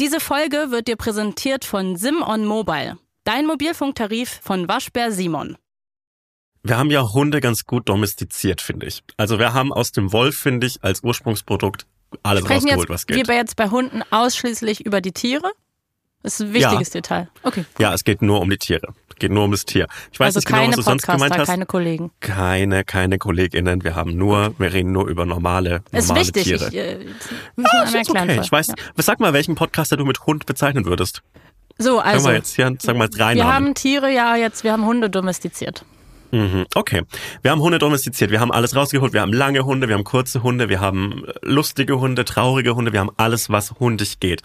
[0.00, 5.56] Diese Folge wird dir präsentiert von Simon Mobile, dein Mobilfunktarif von Waschbär Simon.
[6.64, 9.04] Wir haben ja Hunde ganz gut domestiziert, finde ich.
[9.16, 11.86] Also wir haben aus dem Wolf, finde ich, als Ursprungsprodukt
[12.24, 13.28] alles Sprechen rausgeholt, jetzt was geht.
[13.28, 15.52] wir jetzt bei Hunden ausschließlich über die Tiere?
[16.24, 17.28] Das ist ein wichtiges Detail.
[17.42, 17.64] Okay.
[17.78, 18.94] Ja, es geht nur um die Tiere.
[19.10, 19.86] Es geht nur um das Tier.
[20.10, 21.46] Ich weiß also nicht genau, was du sonst Podcaster, gemeint hast.
[21.46, 22.10] keine Kollegen.
[22.20, 23.84] Keine, keine KollegInnen.
[23.84, 26.44] Wir haben nur, wir reden nur über normale, Ist normale wichtig.
[26.44, 26.68] Tiere.
[26.68, 26.98] Ich, äh,
[27.56, 28.40] wir Ah, ist okay.
[28.42, 28.74] Ich weiß, Ja.
[28.96, 31.22] sag mal, welchen Podcaster du mit Hund bezeichnen würdest.
[31.76, 32.28] So, also.
[32.28, 33.54] wir jetzt hier, sagen wir drei Wir Namen.
[33.54, 35.84] haben Tiere ja jetzt, wir haben Hunde domestiziert.
[36.34, 37.02] Mhm, Okay.
[37.42, 38.30] Wir haben Hunde domestiziert.
[38.32, 39.12] Wir haben alles rausgeholt.
[39.12, 42.92] Wir haben lange Hunde, wir haben kurze Hunde, wir haben äh, lustige Hunde, traurige Hunde.
[42.92, 44.42] Wir haben alles, was hundig geht.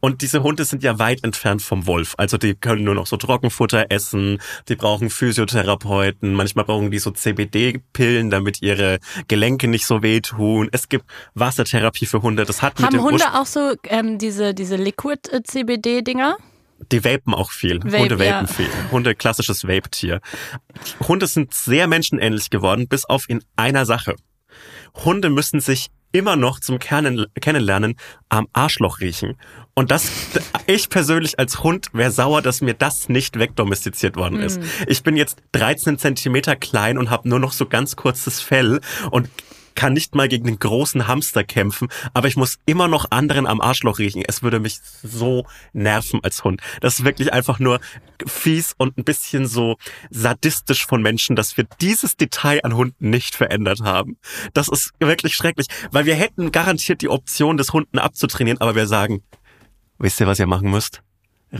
[0.00, 2.14] Und diese Hunde sind ja weit entfernt vom Wolf.
[2.16, 4.38] Also die können nur noch so Trockenfutter essen.
[4.68, 6.32] Die brauchen Physiotherapeuten.
[6.32, 8.98] Manchmal brauchen die so CBD-Pillen, damit ihre
[9.28, 10.68] Gelenke nicht so wehtun.
[10.72, 12.44] Es gibt Wassertherapie für Hunde.
[12.46, 16.36] Das hat mit Haben dem Hunde Urspr- auch so ähm, diese, diese Liquid-CBD-Dinger?
[16.92, 17.82] Die vapen auch viel.
[17.82, 18.46] Vape, Hunde vapen ja.
[18.46, 18.68] viel.
[18.90, 20.20] Hunde, klassisches Vape-Tier.
[21.06, 24.14] Hunde sind sehr menschenähnlich geworden, bis auf in einer Sache.
[25.04, 27.96] Hunde müssen sich immer noch zum Kernen, Kennenlernen
[28.28, 29.36] am Arschloch riechen.
[29.74, 30.10] Und das,
[30.66, 34.60] ich persönlich als Hund wäre sauer, dass mir das nicht wegdomestiziert worden ist.
[34.86, 39.28] Ich bin jetzt 13 Zentimeter klein und habe nur noch so ganz kurzes Fell und
[39.76, 43.60] kann nicht mal gegen den großen Hamster kämpfen, aber ich muss immer noch anderen am
[43.60, 44.24] Arschloch riechen.
[44.26, 46.60] Es würde mich so nerven als Hund.
[46.80, 47.78] Das ist wirklich einfach nur
[48.26, 49.76] fies und ein bisschen so
[50.10, 54.18] sadistisch von Menschen, dass wir dieses Detail an Hunden nicht verändert haben.
[54.54, 58.86] Das ist wirklich schrecklich, weil wir hätten garantiert die Option, des Hunden abzutrainieren, aber wir
[58.86, 59.22] sagen,
[59.98, 61.02] wisst ihr, was ihr machen müsst?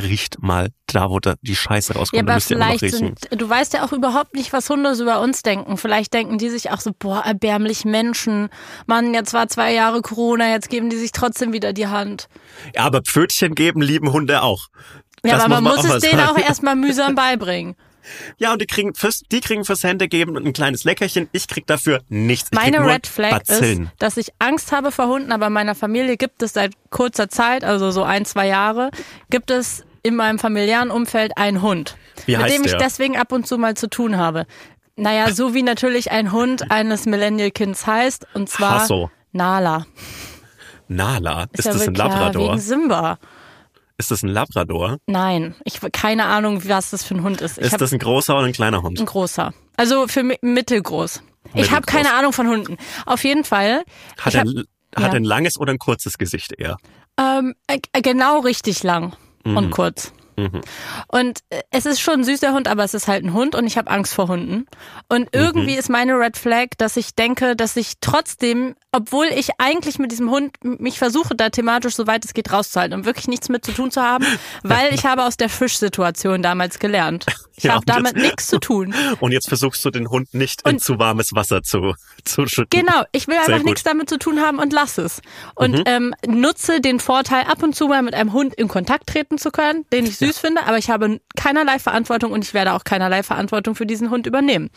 [0.03, 2.29] Riecht mal da, wo da die Scheiße Ja, rauskommt.
[2.29, 5.43] da aber vielleicht sind, du weißt ja auch überhaupt nicht, was Hunde so über uns
[5.43, 5.77] denken.
[5.77, 8.49] Vielleicht denken die sich auch so, boah, erbärmlich Menschen.
[8.87, 12.29] Mann, jetzt war zwei Jahre Corona, jetzt geben die sich trotzdem wieder die Hand.
[12.75, 14.69] Ja, aber Pfötchen geben lieben Hunde auch.
[15.25, 16.31] Ja, Das aber man muss, mal es denen sagen.
[16.31, 17.75] auch erstmal mühsam beibringen.
[18.39, 21.29] Ja, und die kriegen fürs, die kriegen fürs Hände geben ein kleines Leckerchen.
[21.33, 22.51] Ich krieg dafür nichts.
[22.53, 23.87] Ich Meine Red Flag Bazillen.
[23.87, 27.29] ist, dass ich Angst habe vor Hunden, aber in meiner Familie gibt es seit kurzer
[27.29, 28.93] Zeit, also so ein, zwei Jahre,
[29.29, 31.97] gibt es in meinem familiären Umfeld einen Hund,
[32.27, 32.79] Wie mit dem ich der?
[32.79, 34.47] deswegen ab und zu mal zu tun habe.
[34.97, 39.11] Naja, so wie natürlich ein Hund eines Millennial-Kinds heißt, und zwar Hasso.
[39.33, 39.85] Nala.
[40.89, 41.47] Nala.
[41.53, 42.49] Ist, ja das ein ja, Labrador?
[42.53, 43.19] wegen Simba.
[43.99, 44.99] Ist das ein Labrador?
[45.07, 47.59] Nein, ich keine Ahnung, was das für ein Hund ist.
[47.59, 49.01] Ich Ist das ein großer oder ein kleiner Hund?
[49.01, 49.53] ein großer.
[49.77, 51.23] Also für mi- mittelgroß.
[51.55, 51.87] Ich habe Mittelgroß.
[51.87, 52.77] keine Ahnung von Hunden.
[53.07, 53.85] Auf jeden Fall.
[54.19, 54.65] Hat ich er, hab- ein-
[54.97, 55.03] ja.
[55.03, 56.77] hat er ein langes oder ein kurzes Gesicht eher?
[57.19, 59.57] Ähm, äh, genau richtig lang Mhm.
[59.57, 60.13] und kurz.
[61.09, 63.67] Und äh, es ist schon ein süßer Hund, aber es ist halt ein Hund und
[63.67, 64.67] ich habe Angst vor Hunden.
[65.09, 65.79] Und irgendwie Mhm.
[65.79, 70.31] ist meine Red Flag, dass ich denke, dass ich trotzdem, obwohl ich eigentlich mit diesem
[70.31, 73.73] Hund mich versuche, da thematisch so weit es geht rauszuhalten und wirklich nichts mit zu
[73.73, 74.27] tun zu haben,
[74.63, 77.27] weil ich habe aus der Fischsituation damals gelernt.
[77.59, 78.95] Ich Ja, habe damit nichts zu tun.
[79.21, 82.69] Und jetzt versuchst du den Hund nicht in Und- zu warmes Wasser zu, zu schütten.
[82.81, 83.63] Genau, ich will Sehr einfach gut.
[83.63, 83.65] Mhm.
[83.71, 85.23] nichts damit zu tun haben und lass es.
[85.55, 89.39] Und ähm, nutze den Vorteil, ab und zu mal mit einem Hund in Kontakt treten
[89.39, 92.85] zu können, den ich süß finde, aber ich habe keinerlei Verantwortung und ich werde auch
[92.85, 94.71] keinerlei Verantwortung für diesen Hund übernehmen.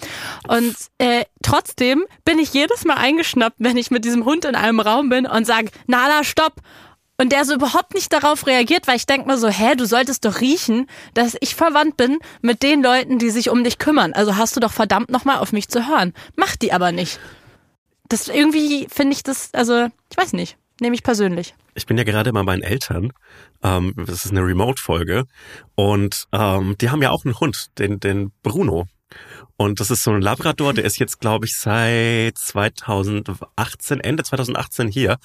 [0.48, 4.80] Und äh, trotzdem bin ich jedes Mal eingeschnappt, wenn ich mit diesem Hund in einem
[4.80, 6.54] Raum bin und sage, Nala, stopp!
[7.22, 10.24] Und der so überhaupt nicht darauf reagiert, weil ich denk mir so, hä, du solltest
[10.24, 14.14] doch riechen, dass ich verwandt bin mit den Leuten, die sich um dich kümmern.
[14.14, 16.14] Also hast du doch verdammt nochmal auf mich zu hören.
[16.38, 17.20] Macht die aber nicht.
[18.08, 21.56] Das irgendwie finde ich das, also ich weiß nicht, nehme ich persönlich.
[21.76, 23.14] Ich bin ja gerade bei meinen Eltern.
[23.64, 25.26] Ähm, das ist eine Remote-Folge.
[25.76, 28.88] Und ähm, die haben ja auch einen Hund, den, den Bruno.
[29.58, 34.88] Und das ist so ein Labrador, der ist jetzt, glaube ich, seit 2018, Ende 2018
[34.88, 35.18] hier.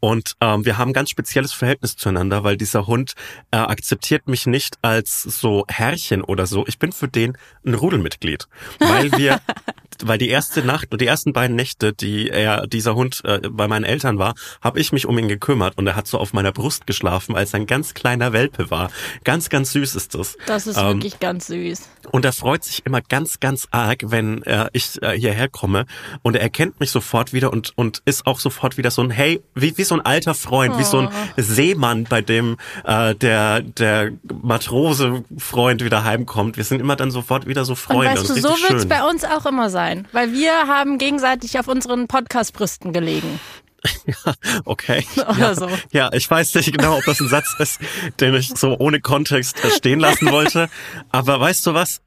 [0.00, 3.12] Und ähm, wir haben ein ganz spezielles Verhältnis zueinander, weil dieser Hund
[3.50, 6.64] äh, akzeptiert mich nicht als so Herrchen oder so.
[6.66, 7.36] Ich bin für den
[7.66, 8.48] ein Rudelmitglied,
[8.78, 9.42] weil wir
[10.04, 13.68] weil die erste Nacht und die ersten beiden Nächte, die er dieser Hund äh, bei
[13.68, 16.52] meinen Eltern war, habe ich mich um ihn gekümmert und er hat so auf meiner
[16.52, 18.90] Brust geschlafen, als er ein ganz kleiner Welpe war.
[19.24, 20.36] Ganz, ganz süß ist das.
[20.46, 21.82] Das ist Ähm, wirklich ganz süß.
[22.10, 25.86] und er freut sich immer ganz, ganz arg, wenn äh, ich äh, hierher komme.
[26.22, 29.42] Und er erkennt mich sofort wieder und, und ist auch sofort wieder so ein, hey,
[29.54, 34.10] wie, wie so ein alter Freund, wie so ein Seemann, bei dem äh, der, der
[34.42, 36.56] Matrose-Freund wieder heimkommt.
[36.56, 38.20] Wir sind immer dann sofort wieder so Und Freunde.
[38.20, 38.88] weißt du, ist so wird's schön.
[38.88, 39.81] bei uns auch immer sein,
[40.12, 43.40] weil wir haben gegenseitig auf unseren Podcast-Brüsten gelegen.
[44.64, 45.04] Okay.
[45.16, 45.68] Oder ja, so.
[45.90, 47.80] Ja, ich weiß nicht genau, ob das ein Satz ist,
[48.20, 50.68] den ich so ohne Kontext stehen lassen wollte.
[51.10, 52.00] Aber weißt du was?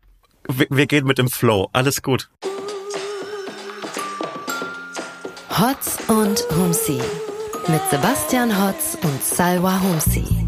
[0.47, 1.69] Wir, wir gehen mit dem Flow.
[1.73, 2.29] Alles gut.
[5.49, 7.01] Hotz und Humsi
[7.67, 10.44] mit Sebastian Hotz und Salwa Humsi.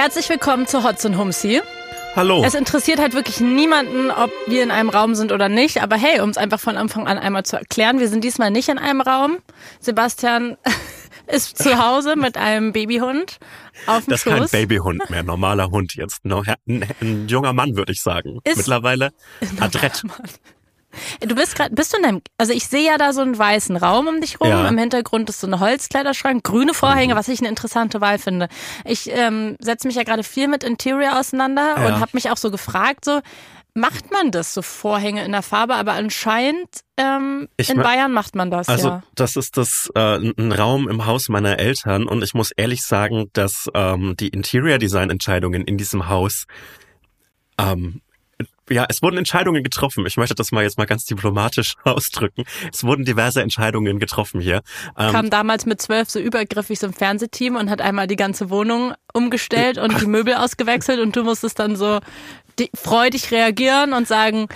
[0.00, 1.60] Herzlich willkommen zu Hotz und Humsi.
[2.16, 2.42] Hallo.
[2.42, 5.82] Es interessiert halt wirklich niemanden, ob wir in einem Raum sind oder nicht.
[5.82, 8.70] Aber hey, um es einfach von Anfang an einmal zu erklären, wir sind diesmal nicht
[8.70, 9.40] in einem Raum.
[9.78, 10.56] Sebastian
[11.26, 13.36] ist zu Hause mit einem Babyhund
[13.86, 14.50] auf dem das ist kein Schoß.
[14.52, 16.24] Babyhund mehr, normaler Hund jetzt.
[16.24, 18.38] No, ein, ein junger Mann, würde ich sagen.
[18.44, 19.10] Ist- Mittlerweile
[19.60, 20.02] adrett.
[21.20, 23.76] Du bist gerade, bist du in deinem, also ich sehe ja da so einen weißen
[23.76, 24.48] Raum um dich rum.
[24.48, 24.68] Ja.
[24.68, 28.48] Im Hintergrund ist so ein Holzkleiderschrank, grüne Vorhänge, was ich eine interessante Wahl finde.
[28.84, 31.86] Ich ähm, setze mich ja gerade viel mit Interior auseinander Ja.
[31.86, 33.20] und habe mich auch so gefragt, so
[33.72, 35.74] macht man das so Vorhänge in der Farbe?
[35.74, 39.02] Aber anscheinend ähm, in ma- Bayern macht man das Also ja.
[39.14, 43.30] das ist das äh, ein Raum im Haus meiner Eltern und ich muss ehrlich sagen,
[43.32, 46.46] dass ähm, die Interior Design Entscheidungen in diesem Haus
[47.58, 48.00] ähm,
[48.70, 50.06] ja, es wurden Entscheidungen getroffen.
[50.06, 52.44] Ich möchte das mal jetzt mal ganz diplomatisch ausdrücken.
[52.72, 54.62] Es wurden diverse Entscheidungen getroffen hier.
[54.96, 58.50] Ähm, Kam damals mit zwölf so übergriffig so ein Fernsehteam und hat einmal die ganze
[58.50, 61.98] Wohnung umgestellt und die Möbel ausgewechselt und du musstest dann so
[62.74, 64.48] freudig reagieren und sagen,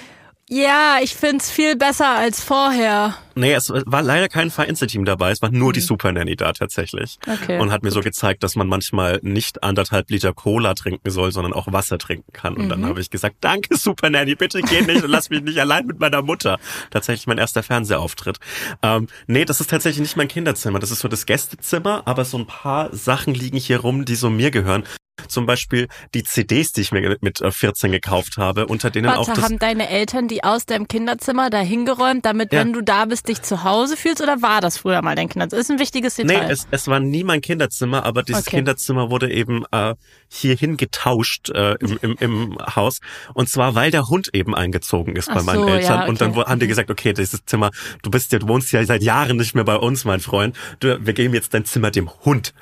[0.54, 3.14] ja, ich find's viel besser als vorher.
[3.36, 7.18] Nee, es war leider kein Vereinzelteam dabei, es war nur die Super Nanny da tatsächlich.
[7.26, 7.32] Mhm.
[7.32, 7.58] Okay.
[7.58, 11.52] Und hat mir so gezeigt, dass man manchmal nicht anderthalb Liter Cola trinken soll, sondern
[11.52, 12.54] auch Wasser trinken kann.
[12.54, 12.68] Und Mhm.
[12.68, 15.86] dann habe ich gesagt, danke Super Nanny, bitte geh nicht und lass mich nicht allein
[15.86, 16.58] mit meiner Mutter.
[16.90, 18.38] Tatsächlich mein erster Fernsehauftritt.
[18.82, 22.38] Ähm, nee, das ist tatsächlich nicht mein Kinderzimmer, das ist so das Gästezimmer, aber so
[22.38, 24.84] ein paar Sachen liegen hier rum, die so mir gehören.
[25.28, 29.28] Zum Beispiel die CDs, die ich mir mit äh, 14 gekauft habe, unter denen auch
[29.28, 29.44] Warte, das...
[29.44, 32.60] haben deine Eltern die aus deinem Kinderzimmer da hingeräumt, damit, Ja.
[32.60, 34.20] wenn du da bist, dich zu Hause fühlst?
[34.22, 35.60] Oder war das früher mal dein Kinderzimmer?
[35.60, 36.50] Das ist ein wichtiges Nee, Detail.
[36.50, 38.56] es, es war nie mein Kinderzimmer, aber dieses Okay.
[38.56, 39.94] Kinderzimmer wurde eben äh,
[40.28, 42.98] hierhin getauscht äh, im, im, im Haus.
[43.34, 46.00] Und zwar, weil der Hund eben eingezogen ist Ach bei meinen so, Eltern.
[46.00, 46.50] ja, Und dann okay.
[46.50, 47.70] haben die gesagt, okay, dieses Zimmer,
[48.02, 50.56] du bist ja, du wohnst ja seit Jahren nicht mehr bei uns, mein Freund.
[50.80, 52.52] Du, wir geben jetzt dein Zimmer dem Hund.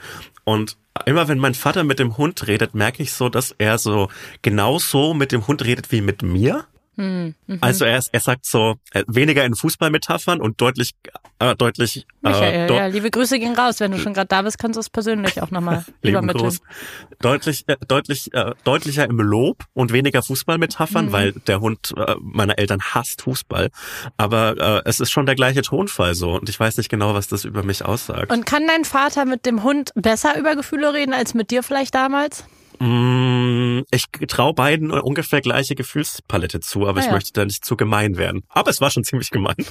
[0.44, 4.08] Und immer wenn mein Vater mit dem Hund redet, merke ich so, dass er so
[4.42, 6.66] genauso mit dem Hund redet wie mit mir.
[6.96, 7.58] Hm, mhm.
[7.62, 10.90] Also er, ist- er sagt so äh, weniger in Fußballmetaphern und deutlich
[11.38, 13.80] äh, deutlich Michael, äh, ja, liebe Grüße gehen raus.
[13.80, 16.56] Wenn du schon gerade da bist, kannst du es persönlich auch nochmal übermitteln.
[17.20, 21.12] Deutlich, äh, deutlich, äh, deutlicher im Lob und weniger Fußballmetaphern, Mhm.
[21.12, 23.70] weil der Hund äh, meiner Eltern hasst Fußball.
[24.16, 27.26] Aber äh, es ist schon der gleiche Tonfall so und ich weiß nicht genau, was
[27.28, 28.30] das über mich aussagt.
[28.30, 31.94] Und kann dein Vater mit dem Hund besser über Gefühle reden als mit dir vielleicht
[31.94, 32.44] damals?
[32.84, 37.12] Mm, ich traue beiden ungefähr gleiche Gefühlspalette zu, aber Ah ich ja.
[37.12, 38.42] möchte da nicht zu gemein werden.
[38.48, 39.56] Aber es war schon ziemlich gemein.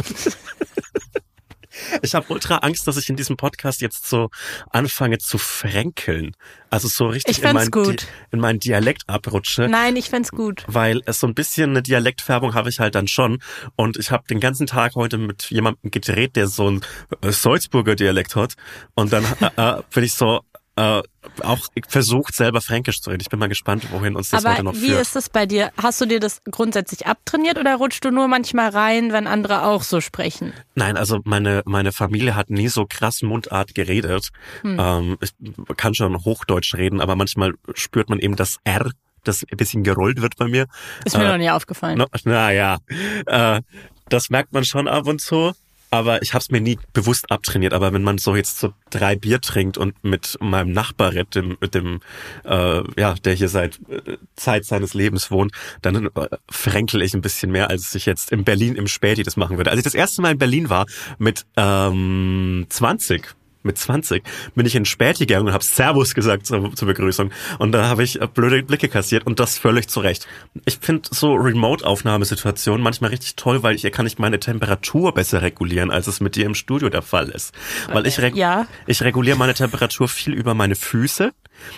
[2.01, 4.29] Ich habe ultra Angst, dass ich in diesem Podcast jetzt so
[4.71, 6.35] anfange zu fränkeln.
[6.69, 8.01] Also so richtig Ich in, fänd's mein, gut.
[8.01, 9.67] Di- in meinen Dialekt abrutsche.
[9.69, 10.63] Nein, ich fänd's gut.
[10.67, 13.41] weil es so ein bisschen eine Dialektfärbung habe ich halt dann schon.
[13.77, 16.81] Und ich habe den ganzen Tag heute mit jemandem gedreht, der so ein
[17.23, 18.55] Salzburger Dialekt hat.
[18.93, 19.23] Und dann
[19.55, 20.41] äh, äh, bin ich so
[20.75, 21.01] äh,
[21.43, 23.21] auch versucht, selber Fränkisch zu reden.
[23.21, 25.01] Ich bin mal gespannt, wohin uns das Aber heute noch wie führt.
[25.01, 25.71] ist das bei dir?
[25.81, 29.83] Hast du dir das grundsätzlich abtrainiert oder rutschst du nur manchmal rein, wenn andere auch
[29.83, 30.53] so sprechen?
[30.75, 34.29] Nein, also meine meine Familie hat nie so krass Mundart geredet.
[34.61, 34.77] Hm.
[34.79, 35.31] Ähm, ich
[35.77, 38.91] kann schon Hochdeutsch reden, aber manchmal spürt man eben das R,
[39.23, 40.67] das ein bisschen gerollt wird bei mir.
[41.05, 42.03] Ist mir Äh, noch nie aufgefallen.
[42.25, 42.77] Naja,
[43.25, 43.61] äh,
[44.09, 45.53] das merkt man schon ab und zu.
[45.91, 47.74] Aber ich habe es mir nie bewusst abtrainiert.
[47.74, 51.75] Aber wenn man so jetzt so drei Bier trinkt und mit meinem Nachbar dem, mit
[51.75, 52.00] dem,
[52.45, 57.21] äh, ja, der hier seit äh, Zeit seines Lebens wohnt, dann äh, fränkel ich ein
[57.21, 59.69] bisschen mehr, als ich jetzt in Berlin im Späti das machen würde.
[59.69, 60.86] Als ich das erste Mal in Berlin war
[61.19, 64.24] mit ähm, 20, mit 20
[64.56, 67.32] bin ich in Späti gegangen und habe Servus gesagt zur, zur Begrüßung.
[67.60, 70.27] Und da habe ich äh, blöde Blicke kassiert und das völlig zu Recht.
[70.65, 75.91] Ich finde so Remote-Aufnahmesituationen manchmal richtig toll, weil hier kann ich meine Temperatur besser regulieren,
[75.91, 77.53] als es mit dir im Studio der Fall ist.
[77.91, 78.68] Weil ich, reg Ja.
[78.88, 81.32] ich reguliere meine Temperatur viel über meine Füße.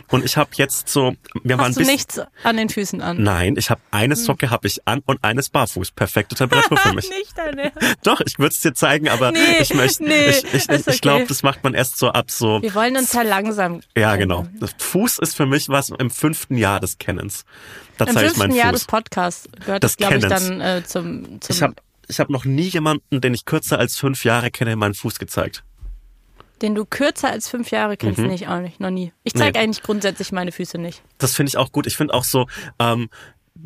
[0.10, 1.18] Und ich habe jetzt so, ein
[1.60, 3.22] Hast du bisschen, nichts an den Füßen an?
[3.22, 5.92] Nein, ich habe eine Socke habe ich an und eines barfuß.
[5.92, 7.10] Perfekte Temperatur für mich.
[7.18, 7.72] Nicht deine.
[8.04, 10.98] Doch, ich würde es dir zeigen, aber Nee, ich möchte, nee, ich, ich, ich, okay.
[11.02, 12.62] glaube, das macht man erst so ab so.
[12.62, 13.82] Wir wollen uns ja langsam.
[13.98, 14.46] Ja, genau.
[14.60, 17.46] Das Fuß ist für mich was im fünften Jahr des Kennens.
[17.98, 18.86] Da Im zeige ich fünften Jahr des.
[18.86, 21.76] Podcasts gehört das, glaube ich, dann äh, zum, zum Ich habe
[22.08, 25.64] ich hab noch nie jemanden, den ich kürzer als fünf Jahre kenne, meinen Fuß gezeigt.
[26.64, 29.14] Den du kürzer als fünf Jahre kennst, nicht auch nicht, noch nie.
[29.24, 29.54] Ich zeige Mhm.
[29.54, 29.60] Nee.
[29.60, 31.04] eigentlich grundsätzlich meine Füße nicht.
[31.20, 31.86] Das finde ich auch gut.
[31.86, 32.48] Ich finde auch so,
[32.80, 33.10] ähm,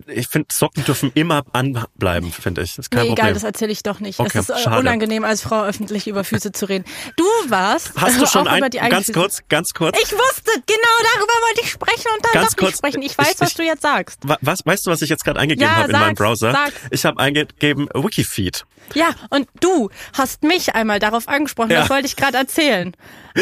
[0.06, 2.76] ich finde Socken dürfen immer anbleiben, finde ich.
[2.76, 3.26] Das ist kein Nee, Problem.
[3.26, 4.20] egal, das erzähle ich doch nicht.
[4.20, 4.80] Okay, es ist äh, schade.
[4.80, 6.86] unangenehm, als Frau öffentlich über Füße zu reden.
[7.16, 9.20] Du warst Hast du schon auch ein, über die eigenen ganz Füße.
[9.20, 9.98] kurz, ganz kurz.
[10.02, 13.02] Ich wusste, genau darüber wollte ich sprechen und dann Ganz doch nicht kurz, sprechen.
[13.02, 14.20] Ich weiß, ich- was ich- du jetzt sagst.
[14.24, 16.52] Wa- Was, weißt du, was ich jetzt gerade eingegeben Ja, habe in meinem Browser?
[16.52, 16.74] sag's.
[16.92, 18.66] Ich habe eingegeben Wikifeed.
[18.94, 21.82] Ja, und du hast mich einmal darauf angesprochen, Ja.
[21.82, 22.96] das wollte ich gerade erzählen.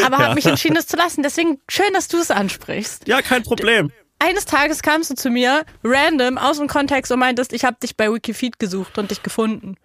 [0.06, 0.24] Aber Ja.
[0.26, 1.22] habe mich entschieden, es zu lassen.
[1.22, 3.08] Deswegen schön, dass du es ansprichst.
[3.08, 3.92] Ja, kein Problem.
[4.20, 7.96] Eines Tages kamst du zu mir, random, aus dem Kontext und meintest, ich habe dich
[7.98, 9.76] bei Wikifeed gesucht und dich gefunden.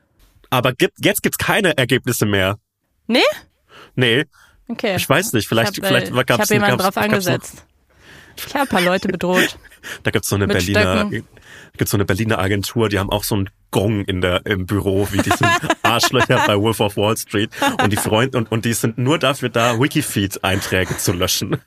[0.50, 2.58] Aber gibt, jetzt gibt's keine Ergebnisse mehr.
[3.06, 3.20] Nee?
[3.94, 4.24] Nee.
[4.68, 4.96] Okay.
[4.96, 7.26] Ich weiß nicht, vielleicht, ich hab, vielleicht äh, gab's Ich habe jemanden gab's- drauf gab's
[7.26, 7.64] noch- angesetzt.
[8.36, 9.58] Ich habe ein paar Leute bedroht.
[10.02, 11.26] Da gibt's so eine Mit Berliner, Stöcken.
[11.76, 15.08] gibt's so eine Berliner Agentur, die haben auch so einen Gong in der, im Büro,
[15.10, 15.42] wie diese
[15.82, 17.50] Arschlöcher bei Wolf of Wall Street.
[17.82, 21.62] Und die Freund, und, und die sind nur dafür da, Wikifeed-Einträge zu löschen.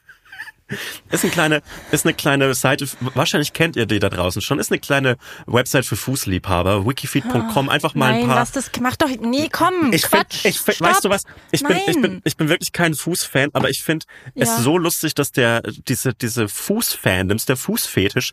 [1.12, 4.72] Ist eine kleine, ist eine kleine Seite, wahrscheinlich kennt ihr die da draußen schon, ist
[4.72, 8.36] eine kleine Website für Fußliebhaber, wikifeed.com, einfach mal ein Nein, paar.
[8.38, 10.46] lass das, mach doch, nee, komm, Ich find, Quatsch.
[10.46, 10.90] ich find, stopp.
[10.90, 11.24] weißt du was?
[11.52, 14.44] Ich bin, ich bin, ich bin wirklich kein Fußfan, aber ich finde Ja.
[14.46, 18.32] es so lustig, dass der, diese, diese Fußfandoms, der Fußfetisch,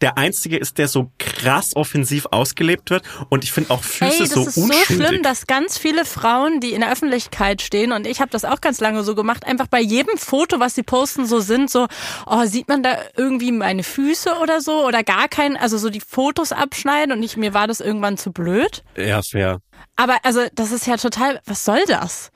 [0.00, 3.02] der einzige ist, der so krass offensiv ausgelebt wird.
[3.28, 4.86] Und ich finde auch Füße Ey, das so ist unschuldig.
[4.88, 8.44] so schlimm, dass ganz viele Frauen, die in der Öffentlichkeit stehen, und ich habe das
[8.44, 11.86] auch ganz lange so gemacht, einfach bei jedem Foto, was sie posten, so sind, so,
[12.26, 16.00] oh, sieht man da irgendwie meine Füße oder so oder gar keinen, also so die
[16.00, 18.82] Fotos abschneiden und ich, mir war das irgendwann zu blöd.
[18.96, 19.60] ja, fair.
[19.96, 22.30] Aber also, das ist ja total, was soll das?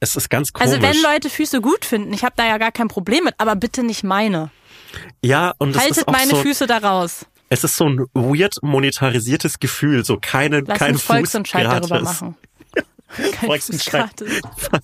[0.00, 0.72] Es ist ganz komisch.
[0.72, 3.56] Also wenn Leute Füße gut finden, ich habe da ja gar kein Problem mit, aber
[3.56, 4.50] bitte nicht meine.
[5.22, 7.26] Ja, und ist Haltet auch meine so, Füße da raus.
[7.48, 11.88] es ist so ein weird monetarisiertes Gefühl, so keine, Lass kein einen Fuß Volksentscheid gratis.
[11.88, 12.36] darüber machen.
[13.32, 14.42] Kein Fuß gratis.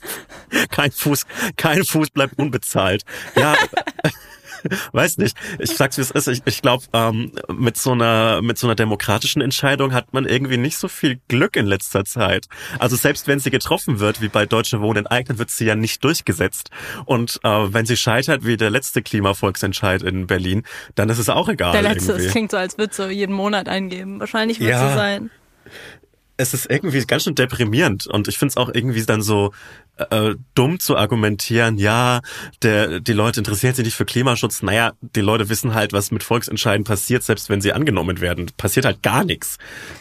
[0.70, 1.26] kein Fuß,
[1.56, 3.02] kein Fuß bleibt unbezahlt.
[3.34, 3.56] Ja,
[4.92, 5.36] weiß nicht.
[5.58, 6.28] Ich sag's wie es ist.
[6.28, 10.56] Ich, ich glaube, ähm, mit so einer mit so einer demokratischen Entscheidung hat man irgendwie
[10.56, 12.46] nicht so viel Glück in letzter Zeit.
[12.78, 16.02] Also selbst wenn sie getroffen wird, wie bei Deutsche Wohnen enteignet, wird sie ja nicht
[16.04, 16.70] durchgesetzt.
[17.04, 20.62] Und äh, wenn sie scheitert, wie der letzte Klimavolksentscheid in Berlin,
[20.94, 21.72] dann ist es auch egal.
[21.72, 22.26] Der letzte, irgendwie.
[22.26, 24.20] es klingt so, als würde so jeden Monat eingeben.
[24.20, 24.88] Wahrscheinlich wird Ja.
[24.88, 25.30] so sein.
[26.42, 29.52] Es ist irgendwie ganz schön deprimierend und ich finde es auch irgendwie dann so
[29.96, 32.20] äh, dumm zu argumentieren, ja,
[32.62, 34.62] der, die Leute interessieren sich nicht für Klimaschutz.
[34.62, 38.50] Naja, die Leute wissen halt, was mit Volksentscheiden passiert, selbst wenn sie angenommen werden.
[38.56, 39.58] Passiert halt gar nichts.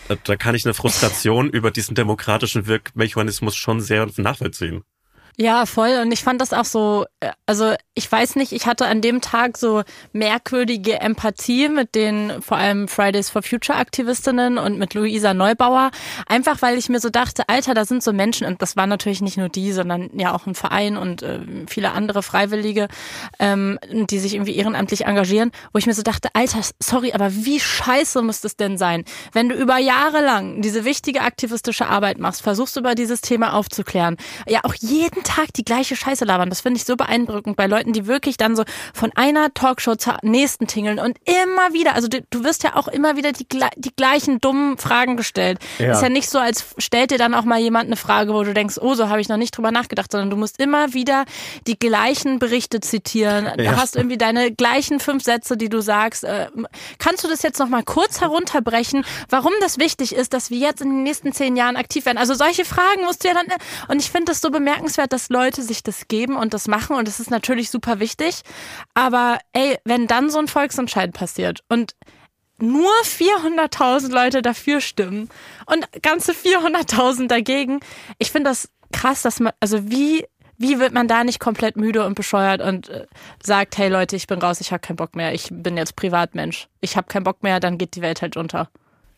[0.07, 4.83] Da, da kann ich eine Frustration über diesen demokratischen Wirkmechanismus schon sehr nachvollziehen.
[5.37, 5.99] Ja, voll.
[6.01, 9.21] Und ich fand das auch so, äh, also ich weiß nicht, ich hatte an dem
[9.21, 9.83] Tag so
[10.13, 15.91] merkwürdige Empathie mit den vor allem Fridays for Future Aktivistinnen und mit Luisa Neubauer.
[16.27, 19.21] Einfach weil ich mir so dachte, Alter, da sind so Menschen, und das waren natürlich
[19.21, 22.87] nicht nur die, sondern ja auch ein Verein und äh, viele andere Freiwillige,
[23.39, 27.59] ähm, die sich irgendwie ehrenamtlich engagieren, wo ich mir so dachte, Alter, sorry, aber wie
[27.59, 32.41] scheiße muss das denn sein, wenn du über Jahre lang diese wichtige aktivistische Arbeit machst,
[32.41, 36.49] versuchst über dieses Thema aufzuklären, ja auch jeden Tag die gleiche Scheiße labern.
[36.49, 38.63] Das finde ich so beeindruckend bei Leuten, die wirklich dann so
[38.93, 42.87] von einer Talkshow zur nächsten tingeln und immer wieder, also du, du wirst ja auch
[42.87, 43.47] immer wieder die,
[43.77, 45.59] die gleichen dummen Fragen gestellt.
[45.79, 45.91] Ja.
[45.93, 48.53] Ist ja nicht so, als stellt dir dann auch mal jemand eine Frage, wo du
[48.53, 51.25] denkst, oh, so habe ich noch nicht drüber nachgedacht, sondern du musst immer wieder
[51.67, 53.49] die gleichen Berichte zitieren.
[53.57, 53.75] Du Ja.
[53.77, 56.23] hast irgendwie deine gleichen fünf Sätze, die du sagst.
[56.23, 56.47] Äh,
[56.99, 60.81] Kannst du das jetzt noch mal kurz herunterbrechen, warum das wichtig ist, dass wir jetzt
[60.81, 62.17] in den nächsten zehn Jahren aktiv werden?
[62.17, 63.45] Also solche Fragen musst du ja dann,
[63.87, 67.07] und ich finde das so bemerkenswert, dass Leute sich das geben und das machen und
[67.07, 68.41] das ist natürlich super wichtig.
[68.93, 71.95] Aber ey, wenn dann so ein Volksentscheid passiert und
[72.61, 75.29] nur 400.000 Leute dafür stimmen
[75.65, 77.79] und ganze 400.000 dagegen.
[78.19, 80.25] Ich finde das krass, dass man, also wie,
[80.57, 83.07] wie wird man da nicht komplett müde und bescheuert und äh,
[83.41, 86.67] sagt, hey Leute, ich bin raus, ich habe keinen Bock mehr, ich bin jetzt Privatmensch,
[86.81, 88.69] ich habe keinen Bock mehr, dann geht die Welt halt unter.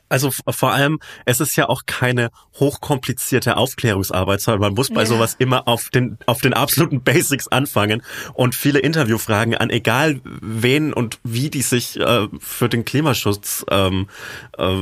[0.10, 2.30] Also vor allem, es ist ja auch keine
[2.60, 5.08] hochkomplizierte Aufklärungsarbeit, sondern man muss bei Ja.
[5.08, 10.94] sowas immer auf den, auf den absoluten Basics anfangen und viele Interviewfragen an egal wen
[10.94, 14.08] und wie die sich äh, für den Klimaschutz ähm,
[14.58, 14.74] äh,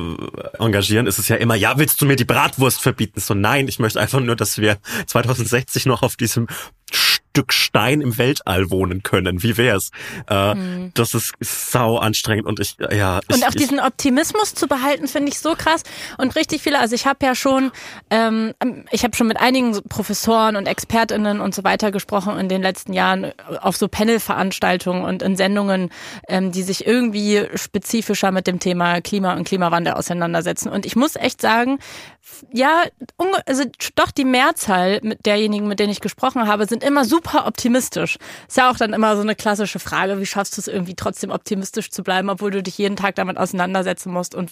[0.60, 3.20] engagieren, ist es ja immer, ja, willst du mir die Bratwurst verbieten?
[3.22, 6.48] So, nein, ich möchte einfach nur, dass wir 2060 noch auf diesem
[7.32, 9.42] Stück Stein im Weltall wohnen können.
[9.42, 9.92] Wie wär's?
[10.28, 10.56] Äh,
[10.94, 13.20] Das ist sau anstrengend und ich, ja.
[13.20, 13.36] ich, Mhm.
[13.36, 15.84] Und auch diesen Optimismus zu behalten, finde ich so krass.
[16.18, 17.72] Und richtig viele, also ich habe ja schon,
[18.10, 18.54] ähm,
[18.92, 22.92] ich habe schon mit einigen Professoren und ExpertInnen und so weiter gesprochen in den letzten
[22.92, 25.90] Jahren auf so Panel-Veranstaltungen und in Sendungen,
[26.28, 30.68] ähm, die sich irgendwie spezifischer mit dem Thema Klima und Klimawandel auseinandersetzen.
[30.70, 31.80] Und ich muss echt sagen,
[32.52, 32.84] ja,
[33.46, 33.64] also
[33.96, 38.18] doch die Mehrzahl mit derjenigen, mit denen ich gesprochen habe, sind immer super optimistisch.
[38.48, 41.32] Ist ja auch dann immer so eine klassische Frage, wie schaffst du es irgendwie trotzdem
[41.32, 44.52] optimistisch zu bleiben, obwohl du dich jeden Tag damit auseinandersetzen musst und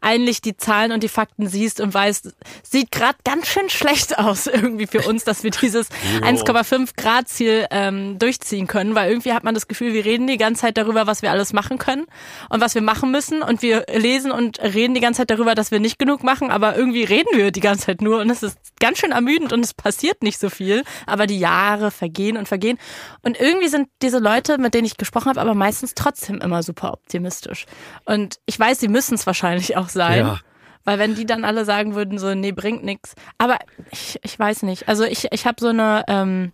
[0.00, 4.46] eigentlich die Zahlen und die Fakten siehst und weißt, sieht gerade ganz schön schlecht aus
[4.46, 5.88] irgendwie für uns, dass wir dieses
[6.22, 10.36] 1,5 Grad Ziel ähm, durchziehen können, weil irgendwie hat man das Gefühl, wir reden die
[10.36, 12.06] ganze Zeit darüber, was wir alles machen können
[12.48, 15.70] und was wir machen müssen und wir lesen und reden die ganze Zeit darüber, dass
[15.70, 18.58] wir nicht genug machen, aber irgendwie reden wir die ganze Zeit nur und es ist
[18.80, 22.78] ganz schön ermüdend und es passiert nicht so viel, aber die Jahre vergehen und vergehen.
[23.22, 26.92] Und irgendwie sind diese Leute, mit denen ich gesprochen habe, aber meistens trotzdem immer super
[26.92, 27.66] optimistisch.
[28.06, 30.26] Und ich weiß, sie müssen es wahrscheinlich auch sein.
[30.26, 30.40] Ja.
[30.82, 33.14] Weil wenn die dann alle sagen würden, so, nee, bringt nix.
[33.38, 33.56] Aber
[33.92, 34.88] ich, ich weiß nicht.
[34.88, 36.50] Also ich, ich habe so eine, ähm,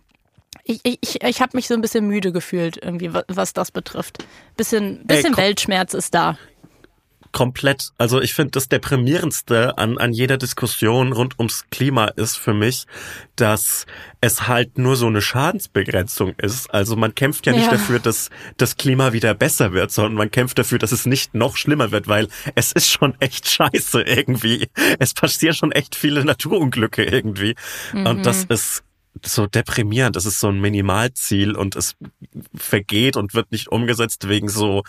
[0.63, 4.23] ich, ich, ich habe mich so ein bisschen müde gefühlt, irgendwie, was das betrifft.
[4.55, 6.37] Bisschen, bisschen Ey, Weltschmerz ist da
[7.31, 7.91] komplett.
[7.97, 12.85] Also ich finde, das deprimierendste an, an jeder Diskussion rund ums Klima ist für mich,
[13.35, 13.85] dass
[14.21, 16.73] es halt nur so eine Schadensbegrenzung ist.
[16.73, 17.71] Also man kämpft ja nicht ja.
[17.71, 21.55] dafür, dass das Klima wieder besser wird, sondern man kämpft dafür, dass es nicht noch
[21.57, 24.67] schlimmer wird, weil es ist schon echt scheiße irgendwie.
[24.99, 27.55] Es passieren schon echt viele Naturunglücke irgendwie.
[27.93, 28.05] Mhm.
[28.05, 28.83] Und das ist
[29.25, 30.15] so deprimierend.
[30.15, 31.95] Das ist so ein Minimalziel und es
[32.55, 34.83] vergeht und wird nicht umgesetzt wegen so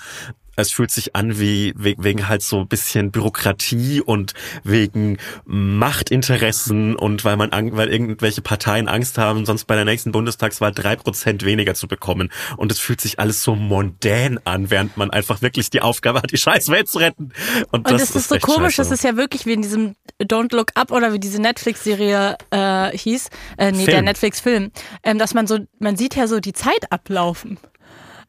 [0.61, 7.25] es fühlt sich an wie wegen halt so ein bisschen Bürokratie und wegen Machtinteressen und
[7.25, 11.75] weil man weil irgendwelche Parteien Angst haben, sonst bei der nächsten Bundestagswahl drei Prozent weniger
[11.75, 12.31] zu bekommen.
[12.57, 16.33] Und es fühlt sich alles so mondän an, während man einfach wirklich die Aufgabe hat,
[16.33, 17.33] die scheiß Welt zu retten.
[17.71, 20.55] Und, und das ist, ist so komisch, das ist ja wirklich wie in diesem Don't
[20.55, 23.87] Look Up oder wie diese Netflix-Serie äh, hieß, äh, nee, Film.
[23.87, 24.71] der Netflix-Film,
[25.03, 27.59] ähm, dass man so, man sieht ja so die Zeit ablaufen.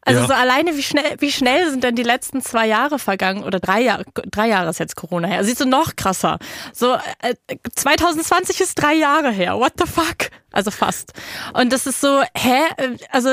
[0.04, 0.26] Also ja.
[0.26, 3.82] so alleine, wie schnell, wie schnell sind denn die letzten zwei Jahre vergangen oder drei
[3.82, 5.44] Jahre, drei Jahre ist jetzt Corona her.
[5.44, 6.38] Siehst du noch krasser.
[6.72, 7.34] So äh,
[7.74, 9.58] 2020 ist drei Jahre her.
[9.58, 10.30] What the fuck?
[10.50, 11.12] Also fast.
[11.54, 12.62] Und das ist so, hä?
[13.10, 13.30] Also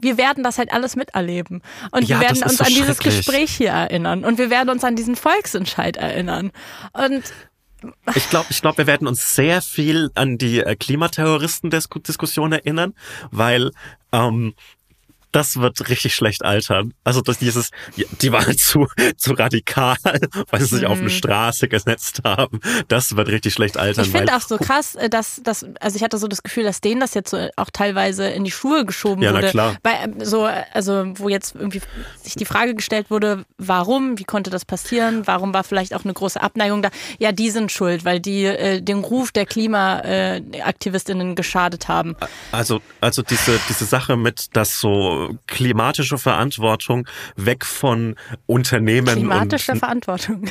[0.00, 1.62] wir werden das halt alles miterleben.
[1.90, 4.24] Und ja, wir werden uns so an dieses Gespräch hier erinnern.
[4.24, 6.52] Und wir werden uns an diesen Volksentscheid erinnern.
[6.92, 7.24] Und
[8.14, 12.94] ich glaube, ich glaube, wir werden uns sehr viel an die äh, Klimaterroristen-Diskussion erinnern,
[13.30, 13.70] weil
[14.12, 14.54] ähm,
[15.32, 16.94] das wird richtig schlecht altern.
[17.04, 17.70] Also durch dieses,
[18.20, 19.96] die waren zu, zu radikal,
[20.50, 20.88] weil sie sich mhm.
[20.88, 21.10] auf eine mhm.
[21.10, 22.60] Straße gesetzt haben.
[22.88, 24.04] Das wird richtig schlecht altern.
[24.04, 26.80] Ich finde auch so krass, äh, dass, dass, also ich hatte so das Gefühl, dass
[26.80, 29.46] denen das jetzt so auch teilweise in die Schuhe geschoben ja, wurde.
[29.46, 29.76] Na klar.
[29.82, 31.80] Bei, ähm, so, also wo jetzt irgendwie
[32.22, 36.12] sich die Frage gestellt wurde, warum, wie konnte das passieren, warum war vielleicht auch eine
[36.12, 36.90] große Abneigung da?
[37.18, 42.16] Ja, die sind schuld, weil die äh, den Ruf der Klimaaktivistinnen äh, geschadet haben.
[42.52, 47.06] Also, also diese, diese Sache mit, dass so klimatische Verantwortung
[47.36, 49.14] weg von Unternehmen.
[49.14, 50.44] Klimatische und, Verantwortung.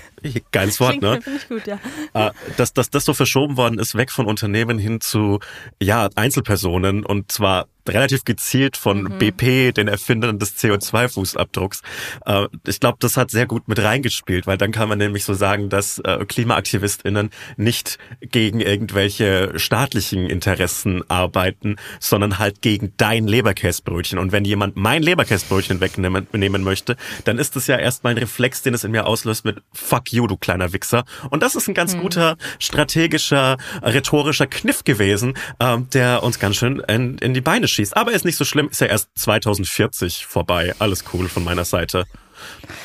[0.51, 1.21] Geiles Wort, ne?
[1.21, 1.79] Finde ich gut, ja.
[2.13, 5.39] Äh, dass, dass das so verschoben worden ist, weg von Unternehmen hin zu
[5.81, 9.17] ja, Einzelpersonen und zwar relativ gezielt von mhm.
[9.17, 11.81] BP, den Erfindern des CO2-Fußabdrucks.
[12.25, 15.33] Äh, ich glaube, das hat sehr gut mit reingespielt, weil dann kann man nämlich so
[15.33, 24.19] sagen, dass äh, KlimaaktivistInnen nicht gegen irgendwelche staatlichen Interessen arbeiten, sondern halt gegen dein Leberkäsbrötchen.
[24.19, 28.61] Und wenn jemand mein Leberkäsbrötchen wegnehmen nehmen möchte, dann ist das ja erstmal ein Reflex,
[28.61, 31.05] den es in mir auslöst mit Fuck you, du kleiner Wichser.
[31.29, 32.01] Und das ist ein ganz mhm.
[32.01, 37.95] guter strategischer, rhetorischer Kniff gewesen, äh, der uns ganz schön in, in die Beine schießt.
[37.95, 40.73] Aber ist nicht so schlimm, ist ja erst 2040 vorbei.
[40.79, 42.05] Alles cool von meiner Seite.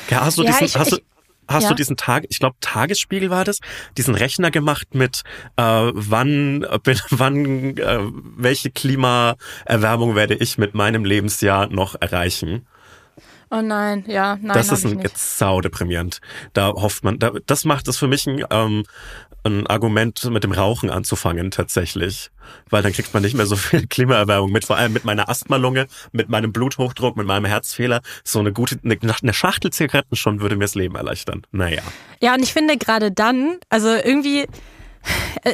[0.09, 1.03] Ja, hast du ja, diesen, ich, hast ich, du,
[1.47, 1.69] hast ja.
[1.69, 3.59] du diesen Tag, ich glaube Tagesspiegel war das,
[3.97, 5.21] diesen Rechner gemacht mit
[5.57, 6.65] äh, wann,
[7.09, 7.99] wann, äh,
[8.37, 12.67] welche Klimaerwärmung werde ich mit meinem Lebensjahr noch erreichen?
[13.55, 14.57] Oh nein, ja, nein.
[14.57, 16.19] Das ist ein, jetzt sau deprimierend.
[16.51, 18.83] Da hofft man, da, das macht es für mich ein, ähm,
[19.43, 22.31] ein Argument, mit dem Rauchen anzufangen tatsächlich.
[22.69, 25.87] Weil dann kriegt man nicht mehr so viel Klimaerwärmung mit, vor allem mit meiner Asthmalunge,
[26.11, 28.01] mit meinem Bluthochdruck, mit meinem Herzfehler.
[28.25, 31.43] So eine gute, eine, eine Schachtel Zigaretten schon würde mir das Leben erleichtern.
[31.51, 31.81] Naja.
[32.19, 34.47] Ja, und ich finde gerade dann, also irgendwie,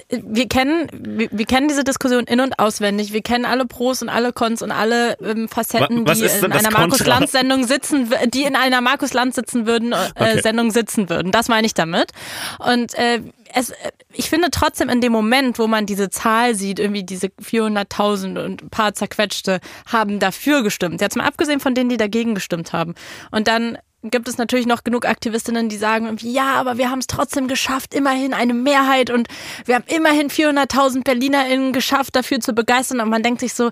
[0.10, 3.12] wir kennen, wir, wir, kennen diese Diskussion in- und auswendig.
[3.14, 7.66] Wir kennen alle Pros und alle Cons und alle ähm, Facetten, die in einer Markus-Lanz-Sendung
[7.66, 10.42] sitzen, die in einer Markus-Lanz sitzen würden, äh, okay.
[10.42, 11.32] Sendung sitzen würden.
[11.32, 12.12] Das meine ich damit.
[12.60, 13.22] Und äh,
[13.54, 13.74] es,
[14.14, 18.64] ich finde trotzdem in dem Moment, wo man diese Zahl sieht, irgendwie diese 400.000 und
[18.64, 21.02] ein paar zerquetschte haben dafür gestimmt.
[21.02, 22.96] Jetzt mal abgesehen von denen, die dagegen gestimmt haben.
[23.32, 27.08] Und dann gibt es natürlich noch genug Aktivistinnen, die sagen, ja, aber wir haben es
[27.08, 29.28] trotzdem geschafft, immerhin eine Mehrheit und
[29.66, 33.00] wir haben immerhin 400.000 BerlinerInnen geschafft, dafür zu begeistern.
[33.00, 33.70] Und man denkt sich so,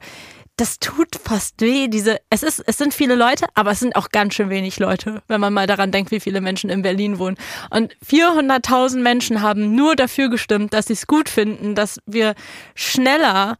[0.60, 1.88] das tut fast weh.
[1.88, 5.24] Diese, es ist, es sind viele Leute, aber es sind auch ganz schön wenig Leute,
[5.28, 7.38] wenn man mal daran denkt, wie viele Menschen in Berlin wohnen.
[7.70, 12.36] Und 400.000 Menschen haben nur dafür gestimmt, dass sie es gut finden, dass wir
[12.76, 13.58] schneller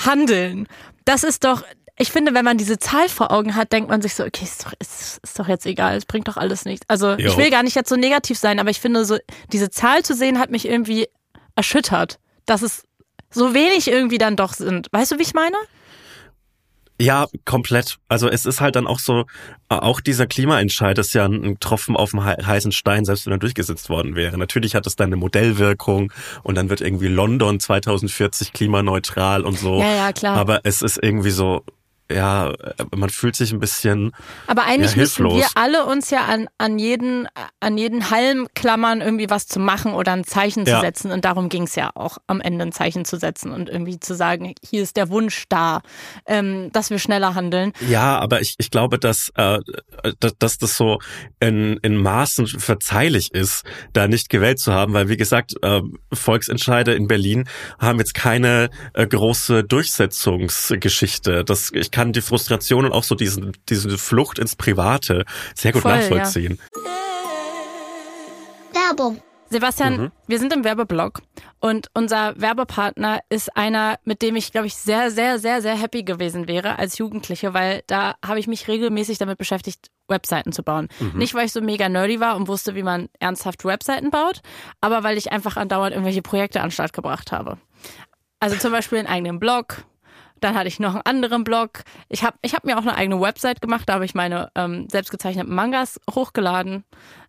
[0.00, 0.66] handeln.
[1.04, 1.64] Das ist doch,
[1.98, 4.64] ich finde, wenn man diese Zahl vor Augen hat, denkt man sich so, okay, ist
[4.64, 6.86] doch, ist, ist doch jetzt egal, es bringt doch alles nichts.
[6.88, 7.28] Also jo.
[7.28, 9.18] ich will gar nicht jetzt so negativ sein, aber ich finde, so
[9.52, 11.08] diese Zahl zu sehen, hat mich irgendwie
[11.56, 12.84] erschüttert, dass es
[13.30, 14.88] so wenig irgendwie dann doch sind.
[14.92, 15.56] Weißt du, wie ich meine?
[17.00, 17.98] Ja, komplett.
[18.08, 19.26] Also es ist halt dann auch so,
[19.68, 23.88] auch dieser Klimaentscheid ist ja ein Tropfen auf dem heißen Stein, selbst wenn er durchgesetzt
[23.88, 24.36] worden wäre.
[24.36, 29.80] Natürlich hat es dann eine Modellwirkung und dann wird irgendwie London 2040 klimaneutral und so.
[29.80, 30.36] Ja, ja, klar.
[30.36, 31.62] Aber es ist irgendwie so,
[32.10, 32.52] ja,
[32.94, 34.12] man fühlt sich ein bisschen.
[34.46, 37.28] Aber eigentlich ja, müssen wir alle uns ja an, an jeden,
[37.60, 40.76] an jeden Halm klammern, irgendwie was zu machen oder ein Zeichen Ja.
[40.76, 41.10] zu setzen.
[41.12, 44.14] Und darum ging es ja auch am Ende ein Zeichen zu setzen und irgendwie zu
[44.14, 45.82] sagen, hier ist der Wunsch da,
[46.26, 47.72] ähm, dass wir schneller handeln.
[47.88, 49.58] Ja, aber ich, ich glaube, dass, äh,
[50.20, 50.98] dass, dass das so
[51.40, 55.80] in, in Maßen verzeihlich ist, da nicht gewählt zu haben, weil wie gesagt, äh,
[56.12, 61.44] Volksentscheide in Berlin haben jetzt keine äh, große Durchsetzungsgeschichte.
[61.44, 65.24] Das, ich kann die Frustration und auch so diesen, diese Flucht ins Private
[65.56, 66.60] sehr gut Voll, nachvollziehen.
[68.72, 69.20] Werbung.
[69.50, 70.12] Sebastian, Mhm.
[70.28, 71.22] wir sind im Werbeblock
[71.58, 76.04] und unser Werbepartner ist einer, mit dem ich, glaube ich, sehr, sehr, sehr, sehr happy
[76.04, 80.86] gewesen wäre als Jugendliche, weil da habe ich mich regelmäßig damit beschäftigt, Webseiten zu bauen.
[81.14, 84.40] Nicht, weil ich so mega nerdy war und wusste, wie man ernsthaft Webseiten baut,
[84.80, 87.58] aber weil ich einfach andauernd irgendwelche Projekte an den Start gebracht habe.
[88.38, 89.82] Also zum Beispiel einen eigenen Blog.
[90.40, 91.84] Dann hatte ich noch einen anderen Blog.
[92.08, 94.88] Ich habe ich hab mir auch eine eigene Website gemacht, da habe ich meine ähm,
[94.90, 96.84] selbstgezeichneten Mangas hochgeladen.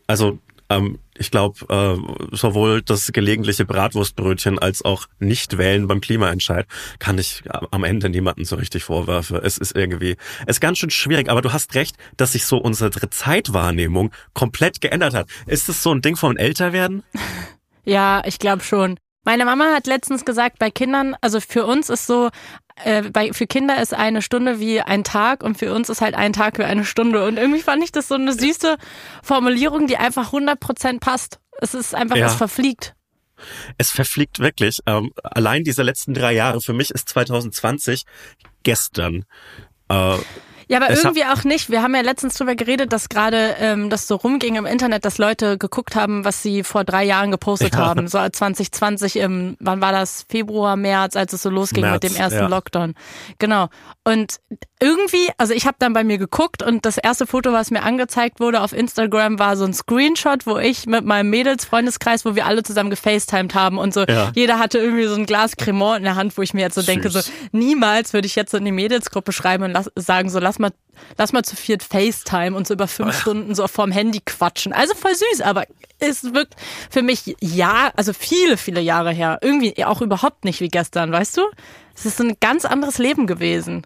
[0.07, 6.67] Also ähm, ich glaube, äh, sowohl das gelegentliche Bratwurstbrötchen als auch Nicht-Wählen beim Klimaentscheid
[6.99, 9.39] kann ich am Ende niemanden so richtig vorwerfen.
[9.41, 12.57] Es ist irgendwie, es ist ganz schön schwierig, aber du hast recht, dass sich so
[12.57, 15.29] unsere Zeitwahrnehmung komplett geändert hat.
[15.45, 17.03] Ist es so ein Ding vom Älterwerden?
[17.87, 18.97] Ja, ich glaube schon.
[19.25, 22.29] Meine Mama hat letztens gesagt, bei Kindern, also für uns ist so,
[22.83, 26.15] äh, bei, für Kinder ist eine Stunde wie ein Tag und für uns ist halt
[26.15, 27.25] ein Tag wie eine Stunde.
[27.25, 28.77] Und irgendwie fand ich das so eine süße
[29.23, 31.39] Formulierung, die einfach 100% passt.
[31.59, 32.27] Es ist einfach, Ja.
[32.27, 32.95] es verfliegt.
[33.77, 34.79] Es verfliegt wirklich.
[34.85, 38.03] Ähm, allein diese letzten drei Jahre, für mich ist 2020
[38.63, 39.25] gestern.
[39.89, 40.17] Äh,
[40.67, 41.69] Ja, aber Es irgendwie auch nicht.
[41.69, 45.17] Wir haben ja letztens drüber geredet, dass gerade ähm, das so rumging im Internet, dass
[45.17, 47.79] Leute geguckt haben, was sie vor drei Jahren gepostet Ja.
[47.85, 48.07] haben.
[48.07, 50.25] So 2020 im, wann war das?
[50.29, 52.47] Februar, März, als es so losging März, mit dem ersten ja.
[52.47, 52.95] Lockdown.
[53.39, 53.67] Genau.
[54.03, 54.37] Und
[54.81, 58.39] irgendwie, also ich habe dann bei mir geguckt und das erste Foto, was mir angezeigt
[58.39, 62.61] wurde auf Instagram, war so ein Screenshot, wo ich mit meinem Mädels-Freundeskreis, wo wir alle
[62.63, 64.03] zusammen gefacetimed haben und so.
[64.05, 64.31] Ja.
[64.35, 66.81] Jeder hatte irgendwie so ein Glas Cremant in der Hand, wo ich mir jetzt so
[66.81, 67.31] denke, so Süß.
[67.51, 70.71] niemals würde ich jetzt so in die Mädelsgruppe schreiben und sagen so, lass lass mal,
[71.17, 74.73] lass mal zu viert FaceTime und so über fünf Stunden so vorm Handy quatschen.
[74.73, 75.63] Also voll süß, aber
[75.99, 76.55] es wirkt
[76.89, 79.39] für mich ja, also viele, viele Jahre her.
[79.41, 81.41] Irgendwie auch überhaupt nicht wie gestern, weißt du?
[81.95, 83.85] Es ist ein ganz anderes Leben gewesen.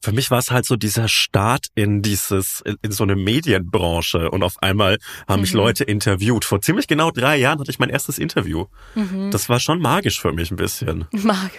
[0.00, 4.30] Für mich war es halt so dieser Start in dieses, in, in so eine Medienbranche
[4.30, 4.96] und auf einmal
[5.28, 6.44] haben mich Leute interviewt.
[6.46, 8.66] Vor ziemlich genau drei Jahren hatte ich mein erstes Interview.
[9.30, 11.06] Das war schon magisch für mich ein bisschen.
[11.12, 11.50] Magisch.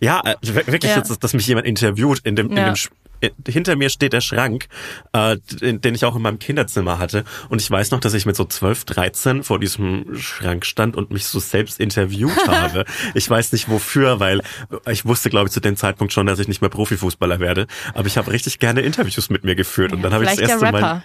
[0.00, 1.00] Ja, äh, wir- wirklich, Ja.
[1.00, 2.64] dass, dass mich jemand interviewt in dem, in Ja.
[2.70, 3.09] dem Sp- äh,
[3.46, 4.66] hinter mir steht der Schrank,
[5.12, 7.24] äh, den, den ich auch in meinem Kinderzimmer hatte.
[7.48, 11.10] Und ich weiß noch, dass ich mit so 12, 13 vor diesem Schrank stand und
[11.10, 12.84] mich so selbst interviewt habe.
[13.14, 14.40] Ich weiß nicht wofür, weil
[14.88, 17.66] ich wusste, glaube ich, zu dem Zeitpunkt schon, dass ich nicht mehr Profifußballer werde.
[17.94, 19.92] Aber ich habe richtig gerne Interviews mit mir geführt.
[19.92, 21.02] Und dann habe ich das erste Mal.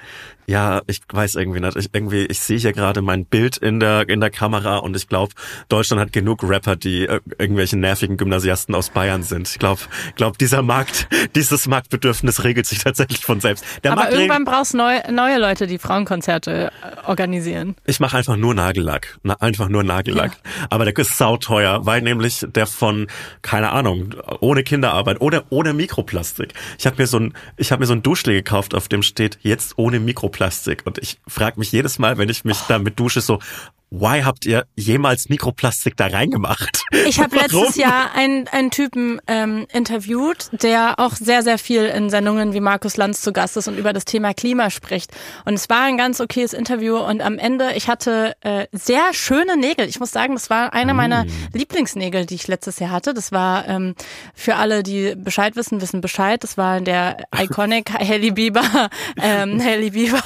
[0.47, 1.75] Ja, ich weiß irgendwie nicht.
[1.75, 5.07] Ich, irgendwie, ich sehe hier gerade mein Bild in der, in der Kamera und ich
[5.07, 5.33] glaube,
[5.69, 9.47] Deutschland hat genug Rapper, die äh, irgendwelche nervigen Gymnasiasten aus Bayern sind.
[9.49, 9.81] Ich glaube,
[10.15, 12.04] glaub, dieser Markt, dieses Marktbedürfnis
[12.43, 13.63] regelt sich tatsächlich von selbst.
[13.83, 17.75] Der Aber Markt irgendwann brauchst du neu, neue Leute, die Frauenkonzerte äh, organisieren.
[17.85, 19.17] ich mache einfach nur Nagellack.
[19.23, 20.31] Na, einfach nur Nagellack.
[20.69, 23.07] Aber der ist sauteuer, weil nämlich der von,
[23.41, 26.53] keine Ahnung, ohne Kinderarbeit oder ohne Mikroplastik.
[26.77, 29.39] Ich habe mir so ein, ich habe mir so ein Duschel gekauft, auf dem steht
[29.41, 30.83] jetzt ohne Mikroplastik.
[30.85, 33.39] Und ich frage mich jedes Mal, wenn ich mich damit dusche, so,
[33.99, 36.83] why habt ihr jemals Mikroplastik da reingemacht?
[37.07, 42.09] Ich habe letztes Jahr einen, einen Typen ähm, interviewt, der auch sehr, sehr viel in
[42.09, 45.11] Sendungen wie Markus Lanz zu Gast ist und über das Thema Klima spricht.
[45.45, 49.57] Und es war ein ganz okayes Interview und am Ende, ich hatte äh, sehr schöne
[49.57, 49.87] Nägel.
[49.87, 53.13] Ich muss sagen, das war eine meiner Lieblingsnägel, die ich letztes Jahr hatte.
[53.13, 53.95] Das war ähm,
[54.33, 56.43] für alle, die Bescheid wissen, wissen Bescheid.
[56.43, 58.89] Das war der Iconic Hailey Bieber,
[59.21, 60.21] ähm, Hailey Bieber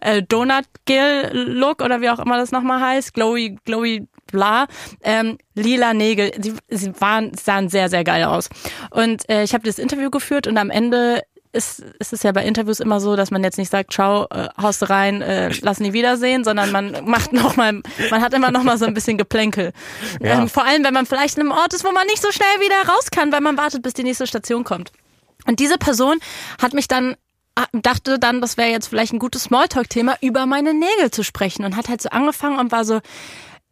[0.00, 3.14] äh, Donut Gill Look oder wie auch immer das nochmal heißt.
[3.14, 4.66] Glowy, glowy bla,
[5.02, 6.32] ähm, lila Nägel.
[6.40, 8.48] Sie, sie waren, sahen sehr, sehr geil aus.
[8.90, 11.22] Und äh, ich habe das Interview geführt und am Ende
[11.52, 14.48] ist, ist es ja bei Interviews immer so, dass man jetzt nicht sagt, ciao, äh,
[14.60, 18.62] haust rein, äh, lass nie wiedersehen, sondern man macht noch mal, man hat immer noch
[18.62, 19.72] mal so ein bisschen Geplänkel.
[20.20, 20.38] Ja.
[20.38, 22.60] Ähm, vor allem, wenn man vielleicht in einem Ort ist, wo man nicht so schnell
[22.60, 24.92] wieder raus kann, weil man wartet, bis die nächste Station kommt.
[25.46, 26.18] Und diese Person
[26.60, 27.16] hat mich dann
[27.72, 31.76] dachte dann, das wäre jetzt vielleicht ein gutes Smalltalk-Thema, über meine Nägel zu sprechen und
[31.76, 33.00] hat halt so angefangen und war so,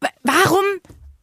[0.00, 0.64] wa- warum,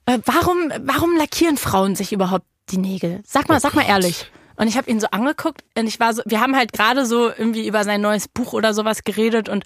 [0.05, 3.21] äh, warum, warum lackieren Frauen sich überhaupt die Nägel?
[3.25, 4.31] Sag mal, sag mal ehrlich.
[4.57, 7.29] Und ich habe ihn so angeguckt und ich war so, wir haben halt gerade so
[7.29, 9.63] irgendwie über sein neues Buch oder sowas geredet und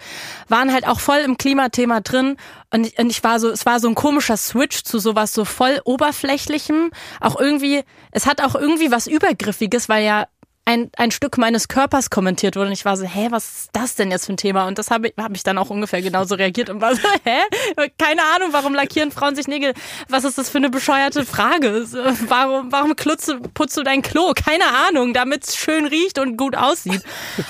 [0.47, 2.37] waren halt auch voll im Klimathema drin
[2.73, 5.43] und ich, und ich war so, es war so ein komischer Switch zu sowas so
[5.43, 10.27] voll oberflächlichem, auch irgendwie, es hat auch irgendwie was übergriffiges, weil ja
[10.65, 13.95] ein, ein Stück meines Körpers kommentiert wurde und ich war so, hä, was ist das
[13.95, 14.67] denn jetzt für ein Thema?
[14.67, 17.87] Und das habe ich, hab ich dann auch ungefähr genauso reagiert und war so, hä?
[17.99, 19.73] Keine Ahnung, warum lackieren Frauen sich Nägel?
[20.09, 21.85] Was ist das für eine bescheuerte Frage?
[22.27, 24.33] Warum, warum klutze, putzt du dein Klo?
[24.33, 27.03] Keine Ahnung, damit es schön riecht und gut aussieht.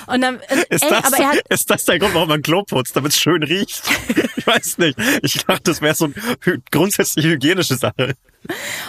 [0.06, 2.42] Und dann, äh, Ist, ey, das, aber er hat, ist das der Grund, warum man
[2.42, 3.82] Klo putzt, damit es schön riecht?
[4.36, 4.98] Ich weiß nicht.
[5.22, 8.14] Ich dachte, das wäre so eine grundsätzlich hygienische Sache.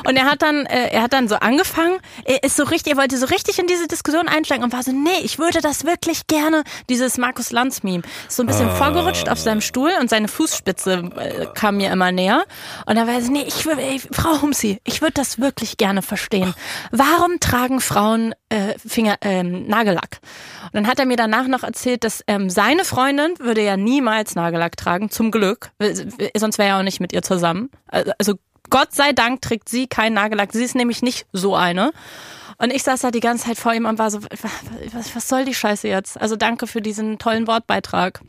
[0.07, 2.97] Und er hat dann, äh, er hat dann so angefangen, er ist so richtig, er
[2.97, 6.27] wollte so richtig in diese Diskussion einsteigen und war so, nee, ich würde das wirklich
[6.27, 10.27] gerne, dieses Markus Lanz Meme, ist so ein bisschen vorgerutscht auf seinem Stuhl und seine
[10.27, 12.43] Fußspitze äh, kam mir immer näher.
[12.85, 16.01] Und er war so, nee, ich würde, ey, Frau Humsi, ich würde das wirklich gerne
[16.01, 16.53] verstehen.
[16.91, 20.19] Warum tragen Frauen äh, Finger, ähm, Nagellack?
[20.65, 24.35] Und dann hat er mir danach noch erzählt, dass ähm, seine Freundin würde ja niemals
[24.35, 25.93] Nagellack tragen, zum Glück, äh,
[26.37, 27.69] sonst wäre er auch nicht mit ihr zusammen.
[27.87, 28.33] Also, also
[28.69, 30.53] Gott sei Dank trägt sie keinen Nagellack.
[30.53, 31.91] Sie ist nämlich nicht so eine.
[32.57, 35.45] Und ich saß da die ganze Zeit vor ihm und war so, was, was soll
[35.45, 36.19] die Scheiße jetzt?
[36.19, 38.21] Also danke für diesen tollen Wortbeitrag.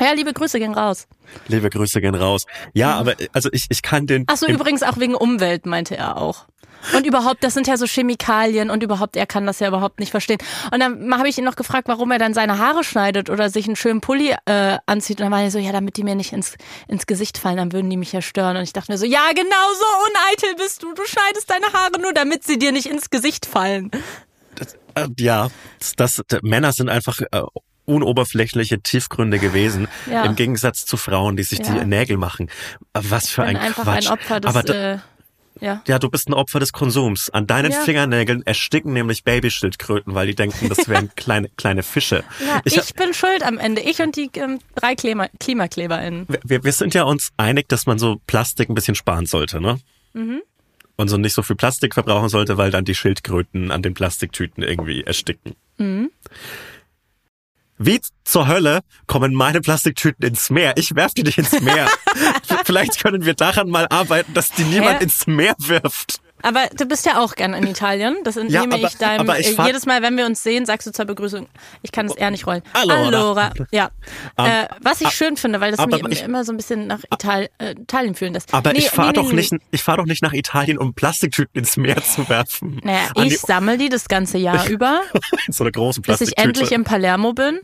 [0.00, 1.06] Ja, liebe Grüße gehen raus.
[1.48, 2.46] Liebe Grüße gehen raus.
[2.72, 4.24] Ja, aber also ich, ich kann den.
[4.26, 6.46] Ach so, übrigens auch wegen Umwelt, meinte er auch.
[6.92, 10.10] Und überhaupt, das sind ja so Chemikalien und überhaupt, er kann das ja überhaupt nicht
[10.10, 10.38] verstehen.
[10.72, 13.66] Und dann habe ich ihn noch gefragt, warum er dann seine Haare schneidet oder sich
[13.66, 15.18] einen schönen Pulli äh, anzieht.
[15.20, 16.56] Und dann war er so, ja, damit die mir nicht ins,
[16.88, 18.56] ins Gesicht fallen, dann würden die mich ja stören.
[18.56, 20.92] Und ich dachte mir so, ja, genau so uneitel bist du.
[20.94, 23.90] Du schneidest deine Haare nur, damit sie dir nicht ins Gesicht fallen.
[24.94, 25.48] Äh, ja,
[25.96, 27.42] das, das, Männer sind einfach äh,
[27.86, 30.24] unoberflächliche Tiefgründe gewesen, Ja.
[30.24, 31.74] im Gegensatz zu Frauen, die sich Ja.
[31.78, 32.50] die Nägel machen.
[32.92, 34.06] Was für ein einfach Quatsch.
[34.06, 34.98] ein Opfer des, Aber da, äh,
[35.60, 35.82] ja.
[35.86, 37.30] ja, du bist ein Opfer des Konsums.
[37.30, 37.80] An deinen Ja.
[37.80, 42.24] Fingernägeln ersticken nämlich Babyschildkröten, weil die denken, das wären kleine kleine Fische.
[42.46, 43.80] Ja, Ich ich, bin schuld am Ende.
[43.82, 46.26] Ich und die ähm, drei Klima KlimakleberInnen.
[46.42, 49.78] wir, wir sind ja uns einig, dass man so Plastik ein bisschen sparen sollte, ne?
[50.12, 50.42] Mhm.
[50.96, 54.62] Und so nicht so viel Plastik verbrauchen sollte, weil dann die Schildkröten an den Plastiktüten
[54.62, 55.56] irgendwie ersticken.
[55.78, 56.10] Mhm.
[57.78, 60.74] Wie zur Hölle kommen meine Plastiktüten ins Meer?
[60.76, 61.88] Ich werf die nicht ins Meer.
[62.64, 65.04] Vielleicht können wir daran mal arbeiten, dass die niemand Hä?
[65.04, 66.20] ins Meer wirft.
[66.42, 68.16] Aber du bist ja auch gern in Italien.
[68.24, 69.28] Das entnehme aber- ich deinem.
[69.38, 71.46] ich äh, jedes Mal, wenn wir uns sehen, sagst du zur Begrüßung,
[71.82, 72.62] ich kann es eher nicht rollen.
[72.74, 73.06] Allora.
[73.06, 73.52] Allora.
[73.70, 73.90] Ja.
[74.36, 77.00] Ähm, äh, was ich schön finde, weil das mich ich- immer so ein bisschen nach
[77.10, 78.52] Ital äh, Italien fühlen lässt.
[78.52, 80.92] Aber Nee, ich fahre nee, doch nee, nicht, ich fahr doch nicht nach Italien, um
[80.92, 82.78] Plastiktüten ins Meer zu werfen.
[82.84, 85.00] Naja, An ich sammle die das ganze Jahr über,
[85.48, 86.74] so eine große bis ich endlich Plastiktüte.
[86.74, 87.60] in Palermo bin.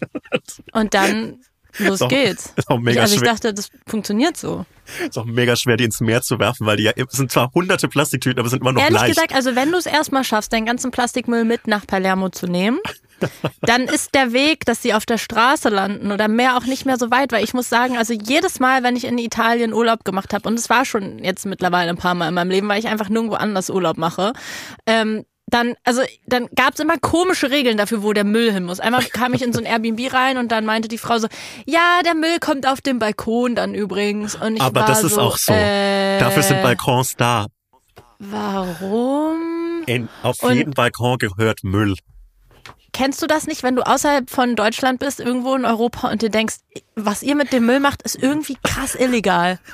[0.72, 1.40] Und dann
[1.78, 2.52] los doch- geht's.
[2.56, 3.32] ist auch mega ich, also ich schwer.
[3.32, 4.64] dachte, das funktioniert so.
[5.06, 7.50] ist auch mega schwer, die ins Meer zu werfen, weil die ja es sind zwar
[7.54, 9.14] hunderte Plastiktüten, aber sind immer noch Ehrlich leicht.
[9.14, 12.78] gesagt, also wenn du es erstmal schaffst, deinen ganzen Plastikmüll mit nach Palermo zu nehmen,
[13.62, 16.98] dann ist der Weg, dass sie auf der Straße landen oder mehr auch nicht mehr
[16.98, 20.34] so weit, weil ich muss sagen, also jedes Mal, wenn ich in Italien Urlaub gemacht
[20.34, 22.88] habe, und es war schon jetzt mittlerweile ein paar Mal in meinem Leben, weil ich
[22.88, 24.32] einfach nirgendwo anders Urlaub mache,
[24.86, 28.80] ähm, dann, also, dann gab's immer komische Regeln dafür, wo der Müll hin muss.
[28.80, 31.28] Einmal kam ich in so ein Airbnb rein und dann meinte die Frau so,
[31.66, 34.34] ja, der Müll kommt auf den Balkon dann übrigens.
[34.34, 35.52] Und ich aber war das ist so, auch so.
[35.52, 37.46] Äh, Dafür sind Balkons da.
[38.18, 39.82] Warum?
[39.86, 41.94] In, auf Und- jeden Balkon gehört Müll.
[42.94, 46.30] Kennst du das nicht, wenn du außerhalb von Deutschland bist, irgendwo in Europa und dir
[46.30, 46.58] denkst,
[46.94, 49.58] was ihr mit dem Müll macht, ist irgendwie krass illegal?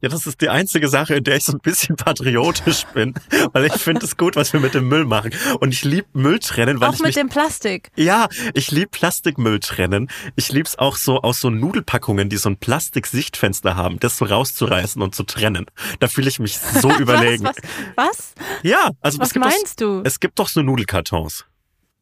[0.00, 3.14] Ja, das ist die einzige Sache, in der ich so ein bisschen patriotisch bin,
[3.52, 5.32] weil ich finde es gut, was wir mit dem Müll machen.
[5.58, 7.90] Und ich lieb Müll trennen, weil Auch ich mit mich dem Plastik.
[7.96, 10.08] Ja, ich lieb Plastikmüll trennen.
[10.36, 15.02] Ich lieb's auch so aus so Nudelpackungen, die so ein Plastiksichtfenster haben, das so rauszureißen
[15.02, 15.66] und zu trennen.
[15.98, 17.42] Da fühle ich mich so überlegen.
[17.42, 17.56] Was?
[17.96, 18.06] Was?
[18.06, 18.34] was?
[18.62, 20.02] Ja, also Was es gibt meinst doch, du?
[20.04, 21.44] Es gibt doch so Nudelkartons.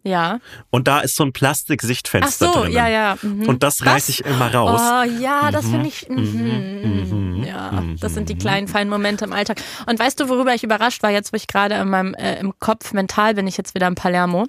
[0.04, 0.38] Ja.
[0.70, 2.74] Und da ist so ein Ach Plastiksichtfenster so, drinnen.
[2.74, 3.16] ja, ja.
[3.22, 3.48] Mhm.
[3.48, 4.80] Und das reiße ich immer raus.
[4.80, 6.08] Oh ja, das finde ich.
[6.08, 9.62] Mhm, ja, das sind die kleinen feinen Momente im Alltag.
[9.86, 12.52] Und weißt du, worüber ich überrascht war, jetzt wo ich gerade in meinem äh, im
[12.58, 14.46] Kopf mental bin ich jetzt wieder in Palermo,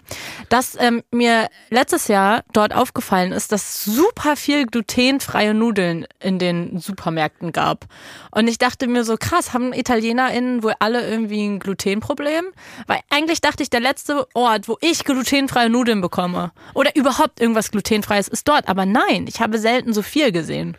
[0.49, 6.79] dass ähm, mir letztes Jahr dort aufgefallen ist, dass super viel glutenfreie Nudeln in den
[6.79, 7.85] Supermärkten gab.
[8.31, 12.45] Und ich dachte mir so, krass, haben ItalienerInnen wohl alle irgendwie ein Glutenproblem?
[12.87, 15.05] Weil eigentlich dachte ich, der letzte Ort, wo ich
[15.45, 18.67] glutenfreie Nudeln bekomme oder überhaupt irgendwas glutenfreies ist dort.
[18.67, 20.77] Aber nein, ich habe selten so viel gesehen.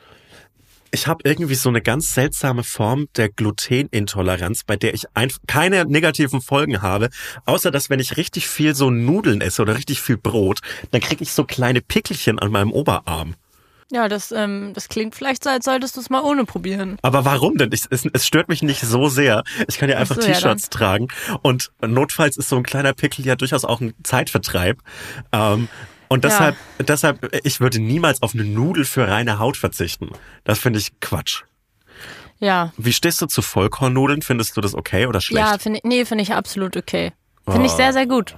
[0.92, 5.04] Ich habe irgendwie so eine ganz seltsame Form der Glutenintoleranz, bei der ich
[5.46, 7.10] keine negativen Folgen habe,
[7.44, 10.60] außer dass wenn ich richtig viel so Nudeln esse oder richtig viel Brot,
[10.92, 13.34] dann kriege ich so kleine Pickelchen an meinem Oberarm.
[13.92, 16.98] Ja, das, ähm, das klingt vielleicht so, als solltest du es mal ohne probieren.
[17.02, 17.70] Aber warum denn?
[17.72, 19.44] Ich, es, es stört mich nicht so sehr.
[19.68, 21.08] Ich kann ja einfach Ach so, ja, T-Shirts tragen
[21.42, 24.78] und notfalls ist so ein kleiner Pickel ja durchaus auch ein Zeitvertreib.
[25.32, 25.68] Ähm,
[26.08, 26.30] und Ja.
[26.30, 30.10] deshalb, deshalb, ich würde niemals auf eine Nudel für reine Haut verzichten.
[30.44, 31.42] Das finde ich Quatsch.
[32.38, 32.72] Ja.
[32.76, 34.22] Wie stehst du zu Vollkornnudeln?
[34.22, 35.46] Findest du das okay oder schlecht?
[35.46, 37.12] Ja, finde nee, finde ich absolut okay.
[37.48, 38.36] Finde ich sehr, sehr gut.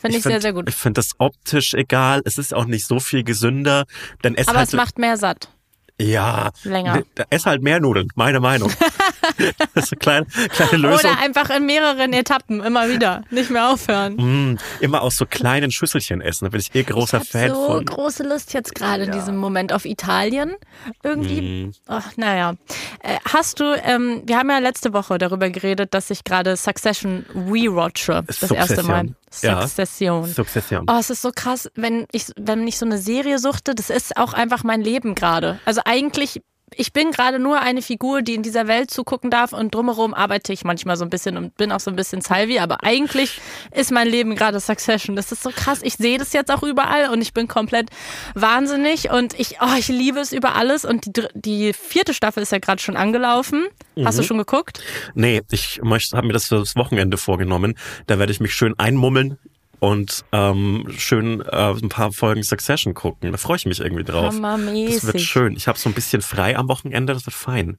[0.00, 0.68] Finde ich, sehr, find- sehr gut.
[0.68, 2.22] Ich finde das optisch egal.
[2.24, 3.84] Es ist auch nicht so viel gesünder.
[4.22, 5.50] Denn es Aber es macht mehr satt.
[6.00, 7.02] Ja, länger.
[7.30, 8.70] Ess halt mehr Nudeln, meine Meinung.
[9.74, 11.10] das ist eine kleine, kleine Lösung.
[11.10, 13.24] Oder einfach in mehreren Etappen, immer wieder.
[13.30, 14.14] Nicht mehr aufhören.
[14.14, 16.44] Mm, immer aus so kleinen Schüsselchen essen.
[16.44, 17.84] Da bin ich eh großer ich Fan hab so von.
[17.84, 20.54] große Lust jetzt gerade in diesem Moment auf Italien.
[21.02, 21.40] Irgendwie.
[21.40, 21.72] Mhm.
[21.88, 22.54] Ach, naja.
[23.02, 27.26] Äh, hast du, ähm, wir haben ja letzte Woche darüber geredet, dass ich gerade Succession
[27.34, 28.22] rewatche.
[28.26, 29.14] Das erste Mal.
[29.42, 29.62] Ja.
[29.62, 30.26] Succession.
[30.26, 30.86] Succession.
[30.88, 34.16] Oh, es ist so krass, wenn ich, wenn ich so eine Serie suchte, das ist
[34.16, 35.60] auch einfach mein Leben gerade.
[35.64, 36.42] Also eigentlich,
[36.74, 40.52] ich bin gerade nur eine Figur, die in dieser Welt zugucken darf und drumherum arbeite
[40.52, 43.90] ich manchmal so ein bisschen und bin auch so ein bisschen Salvi, aber eigentlich ist
[43.90, 45.16] mein Leben gerade Succession.
[45.16, 45.80] Das ist so krass.
[45.82, 47.90] Ich sehe das jetzt auch überall und ich bin komplett
[48.34, 52.52] wahnsinnig und ich, oh, ich liebe es über alles und die, die vierte Staffel ist
[52.52, 53.66] ja gerade schon angelaufen.
[54.04, 54.80] Hast du schon geguckt?
[55.14, 57.76] Nee, ich habe mir das für das Wochenende vorgenommen.
[58.06, 59.38] Da werde ich mich schön einmummeln
[59.80, 63.30] und ähm, schön äh, ein paar Folgen Succession gucken.
[63.32, 64.26] Da freue ich mich irgendwie drauf.
[64.26, 65.24] Das wird Hammermäßig.
[65.28, 65.56] schön.
[65.56, 67.78] Ich habe so ein bisschen frei am Wochenende, das wird fein.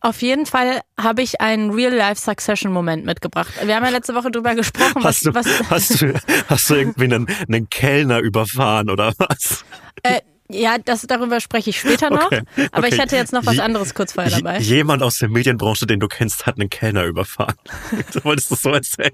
[0.00, 3.52] Auf jeden Fall habe ich einen Real-Life-Succession-Moment mitgebracht.
[3.64, 6.14] Wir haben ja letzte Woche drüber gesprochen, was, Hast du, was hast du,
[6.48, 9.64] hast du irgendwie einen, einen Kellner überfahren oder was?
[10.04, 12.26] äh, ja, das, darüber spreche ich später noch.
[12.26, 13.02] Okay, Aber ich okay.
[13.02, 14.58] hatte jetzt noch was anderes kurz vorher dabei.
[14.58, 17.54] Jemand aus der Medienbranche, den du kennst, hat einen Kellner überfahren.
[18.12, 19.12] Du wolltest das so erzählen.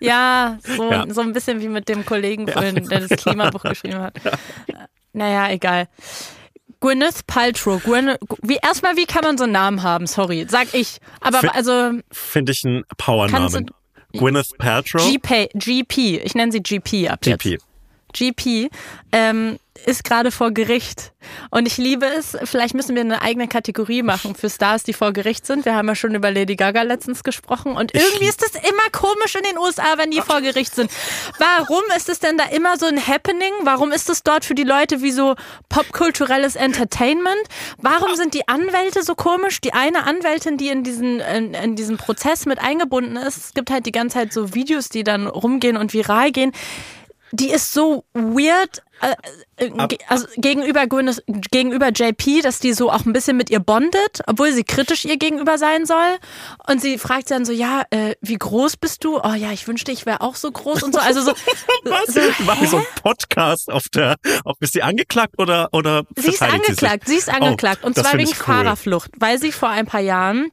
[0.00, 1.04] Ja, so, Ja.
[1.08, 4.14] so ein bisschen wie mit dem Kollegen vorhin, der das Klimabuch geschrieben hat.
[5.12, 5.88] Naja, egal.
[6.80, 7.82] Gwyneth Paltrow.
[7.82, 10.06] Gwyneth, wie, erstmal, wie kann man so einen Namen haben?
[10.06, 10.98] Sorry, sag ich.
[11.20, 13.70] Aber Fi- also Finde ich einen Powernamen.
[14.12, 15.00] Gwyneth Paltrow.
[15.10, 16.20] GP, GP.
[16.24, 17.64] Ich nenne sie GP ab jetzt.
[18.14, 18.70] GP.
[19.12, 21.12] Ähm, ist gerade vor Gericht.
[21.50, 25.12] Und ich liebe es, vielleicht müssen wir eine eigene Kategorie machen für Stars, die vor
[25.12, 25.64] Gericht sind.
[25.64, 27.76] Wir haben ja schon über Lady Gaga letztens gesprochen.
[27.76, 30.90] Und irgendwie ist es immer komisch in den USA, wenn die vor Gericht sind.
[31.38, 33.52] Warum ist es denn da immer so ein Happening?
[33.62, 35.34] Warum ist es dort für die Leute wie so
[35.68, 37.42] popkulturelles Entertainment?
[37.78, 39.60] Warum sind die Anwälte so komisch?
[39.60, 43.70] Die eine Anwältin, die in diesen, in, in diesen Prozess mit eingebunden ist, es gibt
[43.70, 46.52] halt die ganze Zeit so Videos, die dann rumgehen und viral gehen
[47.32, 53.12] die ist so weird äh, äh also gegenüber gegenüber JP, dass die so auch ein
[53.12, 56.18] bisschen mit ihr bondet, obwohl sie kritisch ihr gegenüber sein soll.
[56.68, 59.18] Und sie fragt dann so, ja, äh, wie groß bist du?
[59.18, 61.00] Oh ja, ich wünschte, ich wäre auch so groß und so.
[61.00, 61.32] Also so,
[61.84, 62.14] Was?
[62.14, 66.42] so machen so einen Podcast auf der, auf, ist sie angeklagt oder oder Sie ist
[66.42, 68.34] angeklagt, sie, sie ist angeklagt oh, und zwar wegen cool.
[68.34, 70.50] Fahrerflucht, weil sie vor ein paar Jahren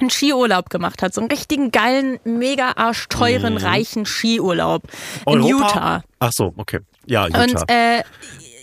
[0.00, 1.14] einen Skiurlaub gemacht hat.
[1.14, 3.60] So einen richtigen geilen, mega arschteuren, mhm.
[3.60, 4.84] reichen Skiurlaub
[5.26, 5.66] in Europa?
[5.66, 6.02] Utah.
[6.18, 6.80] Ach so, okay.
[7.06, 7.42] Ja, Utah.
[7.42, 8.02] Und äh,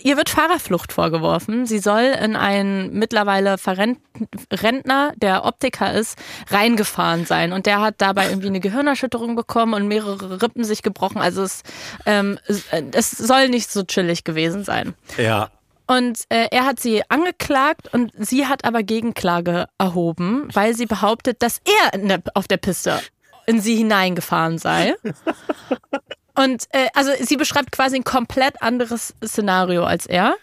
[0.02, 1.66] ihr wird Fahrerflucht vorgeworfen.
[1.66, 3.56] Sie soll in einen mittlerweile
[4.52, 6.18] Rentner, der Optiker ist,
[6.50, 7.52] reingefahren sein.
[7.52, 11.18] Und der hat dabei irgendwie eine Gehirnerschütterung bekommen und mehrere Rippen sich gebrochen.
[11.18, 11.62] Also es,
[12.06, 12.38] ähm,
[12.92, 14.94] es soll nicht so chillig gewesen sein.
[15.16, 15.50] Ja,
[15.86, 21.42] und äh, er hat sie angeklagt und sie hat aber Gegenklage erhoben, weil sie behauptet,
[21.42, 23.00] dass er der, auf der Piste
[23.46, 24.94] in sie hineingefahren sei.
[26.34, 30.36] Und äh, also sie beschreibt quasi ein komplett anderes Szenario als er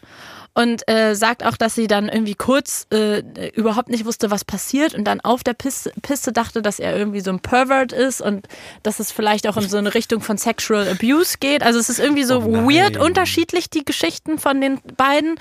[0.53, 4.93] und äh, sagt auch, dass sie dann irgendwie kurz äh, überhaupt nicht wusste, was passiert
[4.93, 8.47] und dann auf der Piste, Piste dachte, dass er irgendwie so ein Pervert ist und
[8.83, 11.63] dass es vielleicht auch in so eine Richtung von Sexual Abuse geht.
[11.63, 15.35] Also es ist irgendwie so oh weird unterschiedlich, die Geschichten von den beiden.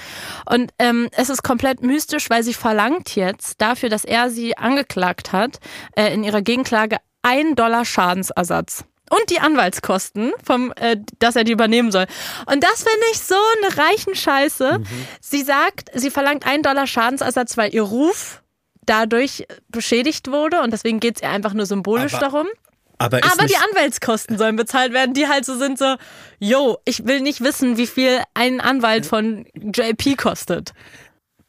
[0.47, 5.33] Und ähm, es ist komplett mystisch, weil sie verlangt jetzt dafür, dass er sie angeklagt
[5.33, 5.59] hat,
[5.97, 11.53] äh, in ihrer Gegenklage ein Dollar Schadensersatz und die Anwaltskosten, vom, äh, dass er die
[11.53, 12.07] übernehmen soll.
[12.47, 14.79] Und das finde ich so eine reichen Scheiße.
[14.79, 14.87] Mhm.
[15.21, 18.43] Sie sagt, sie verlangt einen Dollar Schadensersatz, weil ihr Ruf
[18.87, 22.47] dadurch beschädigt wurde und deswegen geht es ihr einfach nur symbolisch aber, darum.
[22.99, 25.97] Aber, aber die Anwaltskosten sollen bezahlt werden, die halt so sind so,
[26.41, 30.73] yo, ich will nicht wissen, wie viel ein Anwalt von JP kostet.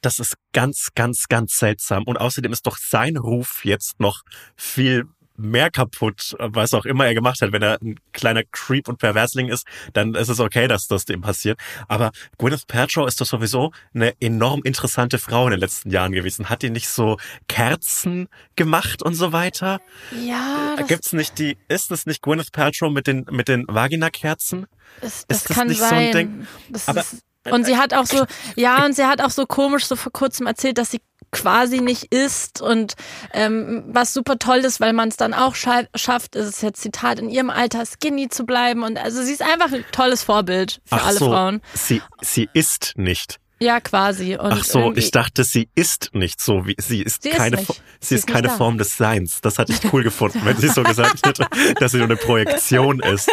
[0.01, 2.03] Das ist ganz, ganz, ganz seltsam.
[2.03, 4.21] Und außerdem ist doch sein Ruf jetzt noch
[4.55, 5.05] viel
[5.39, 7.51] mehr kaputt, was auch immer er gemacht hat.
[7.51, 11.21] Wenn er ein kleiner Creep und Perversling ist, dann ist es okay, dass das dem
[11.21, 11.59] passiert.
[11.87, 16.49] Aber Gwyneth Paltrow ist doch sowieso eine enorm interessante Frau in den letzten Jahren gewesen.
[16.49, 17.17] Hat die nicht so
[17.47, 19.81] Kerzen gemacht und so weiter?
[20.25, 20.75] Ja.
[20.87, 24.67] Gibt's nicht die, ist es nicht Gwyneth Paltrow mit den, mit den Vagina-Kerzen?
[25.01, 25.89] Das, das, das kann nicht sein.
[25.89, 26.47] so ein Ding?
[26.69, 28.25] Das Aber ist und sie hat auch so,
[28.55, 31.01] ja, und sie hat auch so komisch so vor kurzem erzählt, dass sie
[31.31, 32.95] quasi nicht isst und
[33.33, 36.81] ähm, was super toll ist, weil man es dann auch scha schafft, ist es jetzt
[36.81, 40.81] Zitat, in ihrem Alter skinny zu bleiben und also sie ist einfach ein tolles Vorbild
[40.85, 41.61] für Ach alle so, Frauen.
[41.73, 43.39] Sie, sie isst nicht.
[43.61, 44.37] Ja, quasi.
[44.37, 47.67] Und Ach so, ich dachte, sie ist nicht so wie sie ist sie keine ist
[47.67, 49.41] sie, sie ist, ist keine Form des Seins.
[49.41, 51.45] Das hatte ich cool gefunden, wenn sie so gesagt hätte,
[51.79, 53.29] dass sie nur eine Projektion ist.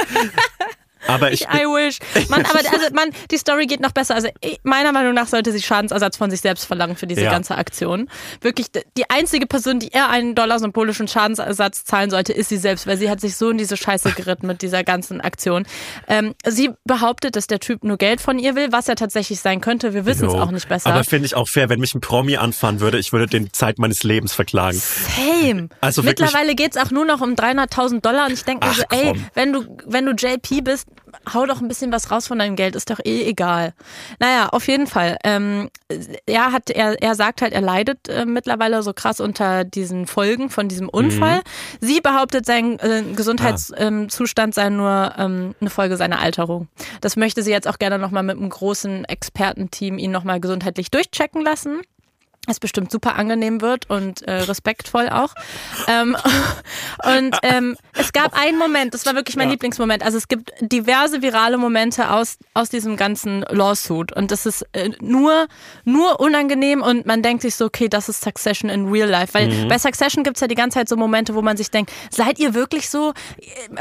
[1.08, 1.98] Aber ich, I wish.
[2.28, 4.14] Man, aber also man, die Story geht noch besser.
[4.14, 4.28] Also
[4.62, 7.30] meiner Meinung nach sollte sie Schadensersatz von sich selbst verlangen für diese ja.
[7.30, 8.08] ganze Aktion.
[8.40, 12.86] Wirklich, die einzige Person, die eher einen Dollar symbolischen Schadensersatz zahlen sollte, ist sie selbst,
[12.86, 15.66] weil sie hat sich so in diese Scheiße geritten mit dieser ganzen Aktion.
[16.08, 19.60] Ähm, sie behauptet, dass der Typ nur Geld von ihr will, was er tatsächlich sein
[19.60, 19.94] könnte.
[19.94, 20.90] Wir wissen es auch nicht besser.
[20.90, 23.78] Aber finde ich auch fair, wenn mich ein Promi anfahren würde, ich würde den Zeit
[23.78, 24.78] meines Lebens verklagen.
[24.78, 25.68] Same.
[25.80, 29.14] Also Mittlerweile geht's auch nur noch um 300.000 Dollar und ich denke mir so, ey,
[29.34, 30.88] wenn du, wenn du JP bist,
[31.32, 33.72] hau doch ein bisschen was raus von deinem Geld, ist doch eh egal.
[34.18, 35.16] Naja, auf jeden Fall.
[35.24, 35.68] Ähm,
[36.26, 40.50] er hat, er, er sagt halt, er leidet äh, mittlerweile so krass unter diesen Folgen
[40.50, 41.38] von diesem Unfall.
[41.38, 41.86] Mhm.
[41.86, 44.60] Sie behauptet, sein äh, Gesundheitszustand ah.
[44.62, 46.68] sei nur ähm, eine Folge seiner Alterung.
[47.00, 51.42] Das möchte sie jetzt auch gerne nochmal mit einem großen Expertenteam ihn nochmal gesundheitlich durchchecken
[51.42, 51.80] lassen
[52.46, 55.34] es bestimmt super angenehm wird und äh, respektvoll auch.
[55.88, 56.16] Ähm,
[57.04, 59.52] und ähm, es gab einen Moment, das war wirklich mein ja.
[59.52, 60.02] Lieblingsmoment.
[60.04, 64.90] Also es gibt diverse virale Momente aus aus diesem ganzen Lawsuit und das ist äh,
[65.00, 65.46] nur
[65.84, 69.48] nur unangenehm und man denkt sich so, okay, das ist Succession in real life, weil
[69.48, 69.68] mhm.
[69.68, 72.54] bei Succession gibt's ja die ganze Zeit so Momente, wo man sich denkt, seid ihr
[72.54, 73.12] wirklich so?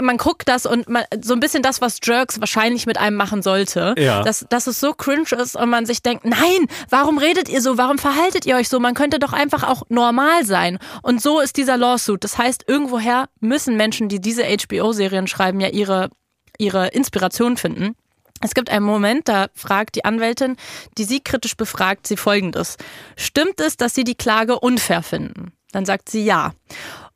[0.01, 3.41] Man guckt das und man, so ein bisschen das, was Jerks wahrscheinlich mit einem machen
[3.41, 4.24] sollte, ja.
[4.24, 7.78] dass dass es so cringe ist und man sich denkt, nein, warum redet ihr so?
[7.78, 10.80] Warum verhaltet ihr euch so, man könnte doch einfach auch normal sein.
[11.01, 12.24] Und so ist dieser Lawsuit.
[12.24, 16.10] Das heißt, irgendwoher müssen Menschen, die diese HBO-Serien schreiben, ja ihre,
[16.58, 17.95] ihre Inspiration finden.
[18.41, 20.58] Es gibt einen Moment, da fragt die Anwältin,
[20.97, 22.78] die sie kritisch befragt, sie folgendes.
[23.16, 25.53] Stimmt es, dass Sie die Klage unfair finden?
[25.72, 26.53] Dann sagt sie ja.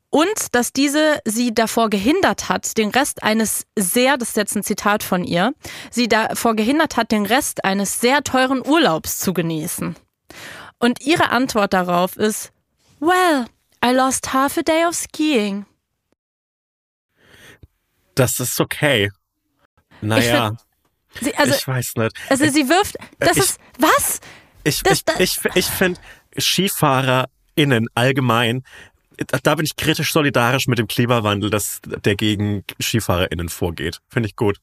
[0.10, 4.64] Und dass diese sie davor gehindert hat, den Rest eines sehr, das ist jetzt ein
[4.64, 5.54] Zitat von ihr,
[5.92, 9.96] sie davor gehindert hat, den Rest eines sehr teuren Urlaubs zu genießen.
[10.80, 12.52] Und ihre Antwort darauf ist,
[13.00, 13.46] well,
[13.84, 15.66] I lost half a day of skiing.
[18.16, 19.12] Das ist okay.
[20.02, 20.58] Naja,
[21.22, 22.16] Sie, also, ich weiß nicht.
[22.30, 24.20] also sie wirft, das ich- ist, was?
[24.64, 26.00] Ich, Das- ich, das- ich, ich finde
[26.38, 28.64] SkifahrerInnen allgemein,
[29.44, 34.00] da- bin ich kritisch solidarisch mit dem Klimawandel, das der gegen SkifahrerInnen vorgeht.
[34.10, 34.58] Finde ich gut.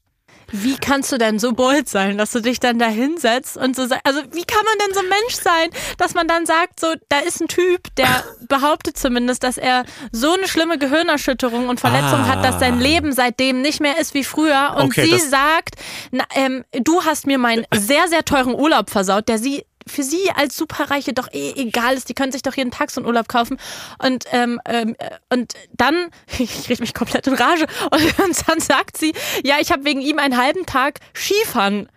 [0.52, 3.86] Wie kannst du denn so bold sein, dass du dich dann da hinsetzt und so
[3.86, 6.94] sagst, also wie kann man denn so ein Mensch sein, dass man dann sagt, so,
[7.08, 12.20] da ist ein Typ, der behauptet zumindest, dass er so eine schlimme Gehirnerschütterung und Verletzung
[12.20, 12.28] Ah.
[12.28, 15.76] hat, dass sein Leben seitdem nicht mehr ist wie früher und Okay, sie sagt,
[16.12, 20.30] na, ähm, du hast mir meinen sehr, sehr teuren Urlaub versaut, der sie für sie
[20.34, 22.08] als Superreiche doch eh egal ist.
[22.08, 23.58] Die können sich doch jeden Tag so einen Urlaub kaufen.
[24.02, 28.96] Und, ähm, ähm, äh, und dann, ich rede mich komplett in Rage, und dann sagt
[28.96, 29.12] sie,
[29.44, 31.88] ja, ich habe wegen ihm einen halben Tag Skifahren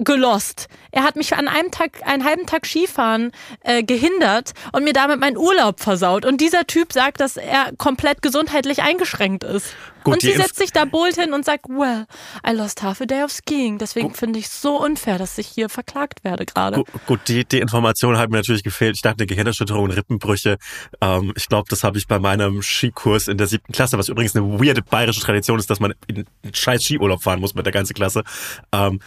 [0.00, 0.68] gelost.
[0.90, 5.20] Er hat mich an einem Tag, einen halben Tag Skifahren äh, gehindert und mir damit
[5.20, 6.24] meinen Urlaub versaut.
[6.24, 9.74] Und dieser Typ sagt, dass er komplett gesundheitlich eingeschränkt ist.
[10.02, 12.06] Gut, und die sie setzt sich da bold hin und sagt, well,
[12.46, 13.78] I lost half a day of skiing.
[13.78, 16.76] Deswegen finde ich es so unfair, dass ich hier verklagt werde gerade.
[16.76, 18.96] Gut, gut die, die Information hat mir natürlich gefehlt.
[18.96, 20.56] Ich dachte, eine Gehirnerschütterung und Rippenbrüche.
[21.02, 24.34] Ähm, ich glaube, das habe ich bei meinem Skikurs in der siebten Klasse, was übrigens
[24.34, 27.72] eine weirde bayerische Tradition ist, dass man in einen scheiß Skiurlaub fahren muss mit der
[27.72, 28.24] ganzen Klasse.
[28.72, 29.00] Ähm,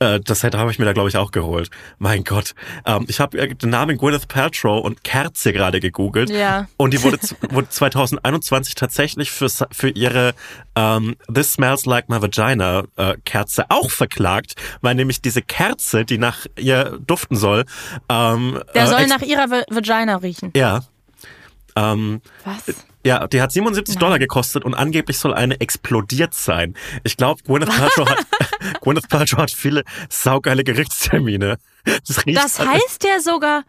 [0.00, 1.70] äh, das hätte habe ich mir da, glaube ich, auch geholt.
[1.98, 2.54] Mein Gott.
[2.84, 6.30] Ähm, ich habe den Namen Gwyneth Paltrow und Kerze gerade gegoogelt.
[6.30, 6.66] Ja.
[6.76, 7.18] Und die wurde,
[7.50, 10.34] wurde 2021 tatsächlich für, für ihre
[10.74, 16.18] ähm, This Smells Like My Vagina äh, Kerze auch verklagt, weil nämlich diese Kerze, die
[16.18, 17.64] nach ihr duften soll,
[18.08, 20.50] ähm, Der äh, soll nach ihrer Va- Vagina riechen.
[20.56, 20.80] ja.
[21.76, 22.64] Ähm, Was?
[23.06, 26.74] ja, die hat 77 Dollar gekostet und angeblich soll eine explodiert sein.
[27.04, 28.18] Ich glaube, Gwyneth Paltrow hat,
[28.80, 31.58] Gwyneth Paltrow hat viele saugeile Gerichtstermine.
[31.84, 33.64] Das, Das heißt ja sogar,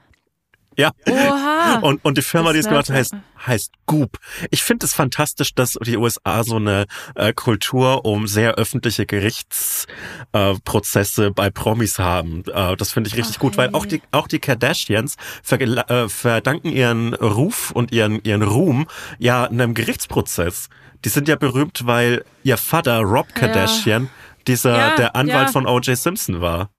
[0.77, 0.91] ja.
[1.09, 1.79] oha.
[1.81, 3.13] Und, und die Firma, die es Das gemacht hat, heißt,
[3.45, 4.17] heißt Goop.
[4.51, 6.85] Ich finde es fantastisch, dass die USA so eine
[7.15, 12.43] äh, Kultur um sehr öffentliche Gerichtsprozesse äh, bei Promis haben.
[12.53, 15.15] Äh, das finde ich richtig Ach, gut, weil auch die, auch die Kardashians
[15.45, 18.87] vergela- äh, verdanken ihren Ruf und ihren, ihren Ruhm
[19.19, 20.69] ja einem Gerichtsprozess.
[21.03, 24.09] Die sind ja berühmt, weil ihr Vater Rob Kardashian
[24.47, 25.51] dieser Ja, der Anwalt ja.
[25.51, 25.97] von O.J.
[25.97, 26.69] Simpson war.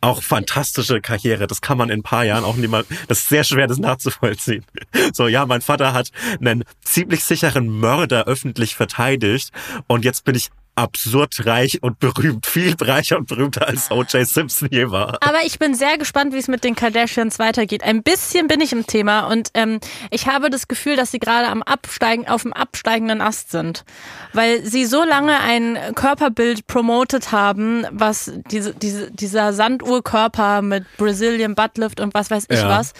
[0.00, 1.48] Auch fantastische Karriere.
[1.48, 2.86] Das kann man in ein paar Jahren auch niemand.
[3.08, 4.64] Das ist sehr schwer, das nachzuvollziehen.
[5.12, 9.50] So, ja, mein Vater hat einen ziemlich sicheren Mörder öffentlich verteidigt
[9.88, 14.26] und jetzt bin ich absurd reich und berühmt, viel reicher und berühmter als O.J.
[14.26, 15.18] Simpson je war.
[15.20, 17.82] Aber ich bin sehr gespannt, wie es mit den Kardashians weitergeht.
[17.82, 21.48] Ein bisschen bin ich im Thema und ähm, ich habe das Gefühl, dass sie gerade
[21.48, 23.84] am Absteigen, auf dem absteigenden Ast sind.
[24.32, 31.54] Weil sie so lange ein Körperbild promotet haben, was diese, diese, dieser Sanduhrkörper mit Brazilian
[31.54, 32.68] Buttlift und was weiß ich Ja.
[32.68, 32.92] was.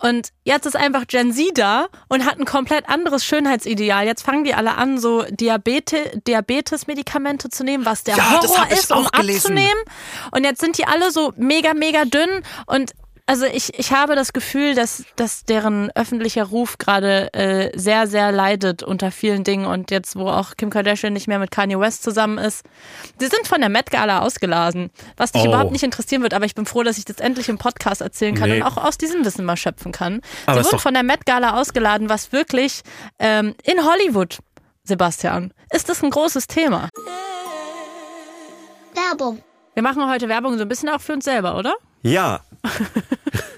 [0.00, 4.06] Und jetzt ist einfach Gen Z da und hat ein komplett anderes Schönheitsideal.
[4.06, 8.92] Jetzt fangen die alle an, so Diabete, Diabetes-Medikamente zu nehmen, was der Ja, Horror ist,
[8.92, 9.38] um gelesen.
[9.38, 9.82] abzunehmen.
[10.30, 12.92] Und jetzt sind die alle so mega, mega dünn und
[13.28, 18.32] also ich, ich habe das Gefühl, dass, dass deren öffentlicher Ruf gerade äh, sehr, sehr
[18.32, 22.02] leidet unter vielen Dingen und jetzt, wo auch Kim Kardashian nicht mehr mit Kanye West
[22.02, 22.64] zusammen ist.
[23.20, 25.46] Sie sind von der Met Gala ausgeladen, was dich Oh.
[25.48, 28.34] überhaupt nicht interessieren wird, aber ich bin froh, dass ich das endlich im Podcast erzählen
[28.34, 28.56] kann Nee.
[28.56, 30.22] und auch aus diesem Wissen mal schöpfen kann.
[30.46, 32.80] Aber Sie wurden von der Met Gala ausgeladen, was wirklich
[33.18, 34.38] ähm, in Hollywood,
[34.84, 36.88] Sebastian, ist das ein großes Thema.
[38.94, 39.42] Werbung.
[39.74, 41.74] Wir machen heute Werbung so ein bisschen auch für uns selber, oder?
[42.08, 42.40] Ja.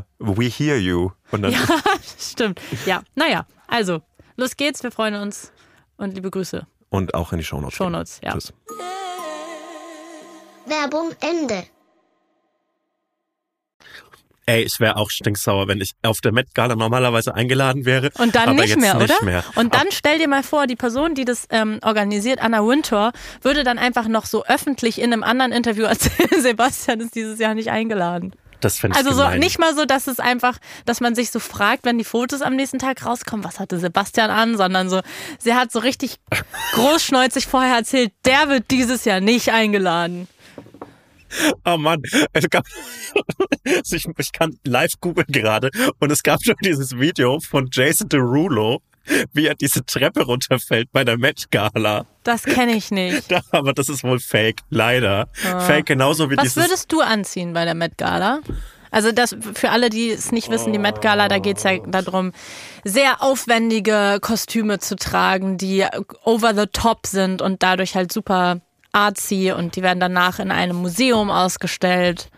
[0.19, 1.11] We Hear You.
[1.31, 1.59] Und dann, Ja,
[2.19, 2.61] stimmt.
[2.85, 4.01] Ja, naja, also
[4.37, 5.51] Los geht's, wir freuen uns.
[5.97, 6.65] Und liebe Grüße.
[6.89, 7.75] Und auch in die Shownotes.
[7.75, 8.31] Shownotes, ja.
[8.31, 8.53] Tschüss.
[10.65, 11.63] Werbung Ende.
[14.47, 18.09] Ey, ich wäre auch stinksauer, wenn ich auf der Met Gala normalerweise eingeladen wäre.
[18.17, 19.23] Und dann aber nicht jetzt mehr, nicht oder?
[19.23, 19.43] Mehr.
[19.55, 23.63] Und dann stell dir mal vor, die Person, die das ähm, organisiert, Anna Wintour, würde
[23.63, 27.69] dann einfach noch so öffentlich in einem anderen Interview erzählen, Sebastian ist dieses Jahr nicht
[27.69, 28.35] eingeladen.
[28.61, 29.39] Das finde ich Also so gemein.
[29.39, 32.55] nicht mal so, dass es einfach, dass man sich so fragt, wenn die Fotos am
[32.55, 35.01] nächsten Tag rauskommen, was hatte Sebastian an, sondern so,
[35.39, 36.17] sie hat so richtig
[36.73, 40.27] großschneuzig vorher erzählt, der wird dieses Jahr nicht eingeladen.
[41.65, 42.01] Oh Mann,
[42.33, 42.65] es gab,
[43.63, 48.81] ich, ich kann live googeln gerade und es gab schon dieses Video von Jason Derulo,
[49.33, 52.05] wie er diese Treppe runterfällt bei der Met Gala.
[52.23, 53.33] Das kenne ich nicht.
[53.51, 55.27] Aber das ist wohl Fake, leider.
[55.33, 56.63] Fake genauso wie Was dieses.
[56.63, 58.41] würdest du anziehen bei der Met Gala?
[58.91, 62.33] Also das für alle, die es nicht wissen, die Met Gala, da geht's ja darum,
[62.83, 65.85] sehr aufwendige Kostüme zu tragen, die
[66.25, 68.59] over the top sind und dadurch halt super
[68.91, 72.29] artsy und die werden danach in einem Museum ausgestellt.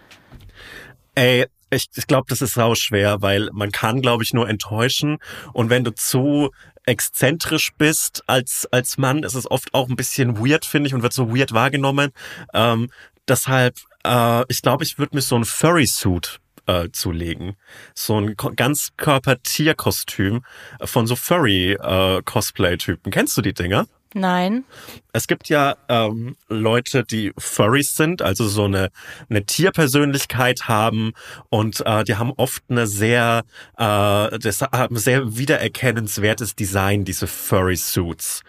[1.16, 5.18] Ey, ich, ich glaube, das ist sau schwer, weil man kann, glaube ich, nur enttäuschen.
[5.54, 6.52] Und wenn du zu
[6.86, 11.02] exzentrisch bist als, als Mann, ist es oft auch ein bisschen weird, finde ich, und
[11.02, 12.12] wird so weird wahrgenommen.
[12.54, 12.90] Ähm,
[13.28, 17.56] deshalb, äh, ich glaube, ich würde mir so ein Furry-Suit äh, zulegen.
[17.96, 20.44] So ein Ko- Ganzkörper-Tierkostüm
[20.84, 23.12] von so Furry-Cosplay-Typen.
[23.12, 23.88] Kennst du die Dinger?
[24.14, 24.64] Nein.
[25.12, 28.90] Es gibt ja ähm, Leute, die Furries sind, also so eine,
[29.30, 31.14] eine Tierpersönlichkeit haben
[31.50, 33.44] und äh, die haben oft eine sehr,
[33.78, 38.42] äh, das haben sehr wiedererkennenswertes Design, diese Furry-Suits.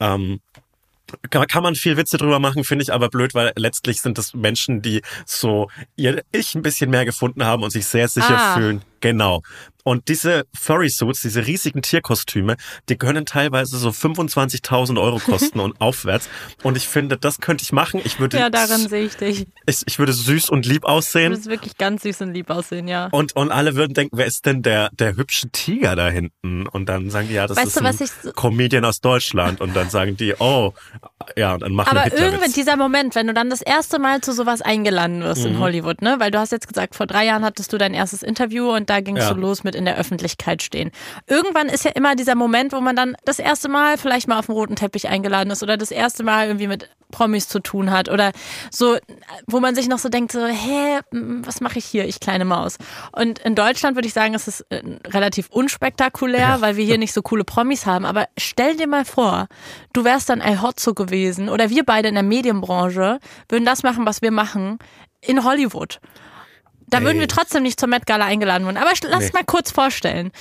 [0.00, 0.40] Ähm,
[1.30, 4.34] kann, kann man viel Witze drüber machen, finde ich aber blöd, weil letztlich sind das
[4.34, 8.54] Menschen, die so ihr Ich ein bisschen mehr gefunden haben und sich sehr sicher Ah.
[8.54, 8.82] fühlen.
[9.04, 9.42] Genau.
[9.86, 12.56] Und diese Furry-Suits, diese riesigen Tierkostüme,
[12.88, 16.30] die können teilweise so 25.000 Euro kosten und aufwärts.
[16.62, 18.00] Und ich finde, das könnte ich machen.
[18.02, 19.46] Ich würde, Ja, darin sehe ich dich.
[19.66, 21.32] ich, ich würde süß und lieb Du aussehen.
[21.32, 23.08] wirst wirklich ganz süß und lieb aussehen, ja.
[23.12, 26.66] Und, und alle würden denken, wer ist denn der, der hübsche Tiger da hinten?
[26.66, 29.60] Und dann sagen die, ja, das Weißt ist du, ein so- Comedian aus Deutschland.
[29.60, 30.72] Und dann sagen die, oh,
[31.36, 32.32] ja, und dann machen Aber wir Hitlerwitz.
[32.32, 35.48] irgendwann dieser Moment, wenn du dann das erste Mal zu sowas eingeladen wirst Mhm.
[35.50, 36.16] in Hollywood, ne?
[36.20, 39.00] Weil du hast jetzt gesagt, vor drei Jahren hattest du dein erstes Interview und da
[39.00, 39.34] gingst Ja.
[39.34, 40.90] du los mit in der Öffentlichkeit stehen.
[41.26, 44.46] Irgendwann ist ja immer dieser Moment, wo man dann das erste Mal vielleicht mal auf
[44.46, 48.08] dem roten Teppich eingeladen ist oder das erste Mal irgendwie mit Promis zu tun hat
[48.08, 48.32] oder
[48.72, 48.96] so,
[49.46, 52.76] wo man sich noch so denkt, so, hä, was mache ich hier, ich kleine Maus.
[53.12, 57.12] Und in Deutschland würde ich sagen, ist es äh, relativ unspektakulär, weil wir hier nicht
[57.12, 58.04] so coole Promis haben.
[58.04, 59.46] Aber stell dir mal vor,
[59.92, 63.18] du wärst dann El Hotzo gewesen oder wir beide in der Medienbranche
[63.48, 64.78] würden das machen, was wir machen,
[65.20, 66.00] in Hollywood.
[66.88, 68.76] Da würden wir trotzdem nicht zur Met Gala eingeladen werden.
[68.76, 69.30] Aber lass Nee.
[69.32, 70.32] mal kurz vorstellen.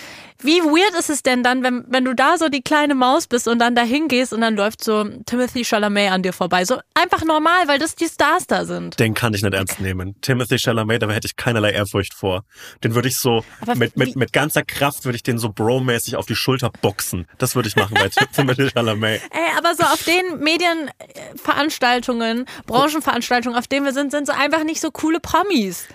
[0.41, 3.47] Wie weird ist es denn dann, wenn, wenn du da so die kleine Maus bist
[3.47, 6.65] und dann da hingehst und dann läuft so Timothy Chalamet an dir vorbei.
[6.65, 8.99] So einfach normal, weil das die Stars da sind.
[8.99, 10.15] Den kann ich nicht ernst nehmen.
[10.21, 12.43] Timothy Chalamet, da hätte ich keinerlei Ehrfurcht vor.
[12.83, 16.17] Den würde ich so, Aber mit, mit, mit ganzer Kraft würde ich den so bro-mäßig
[16.17, 17.25] auf die Schulter boxen.
[17.37, 19.21] Das würde ich machen bei Timothy Chalamet.
[19.31, 24.81] Ey, aber so auf den Medienveranstaltungen, Branchenveranstaltungen, auf denen wir sind, sind so einfach nicht
[24.81, 25.87] so coole Promis.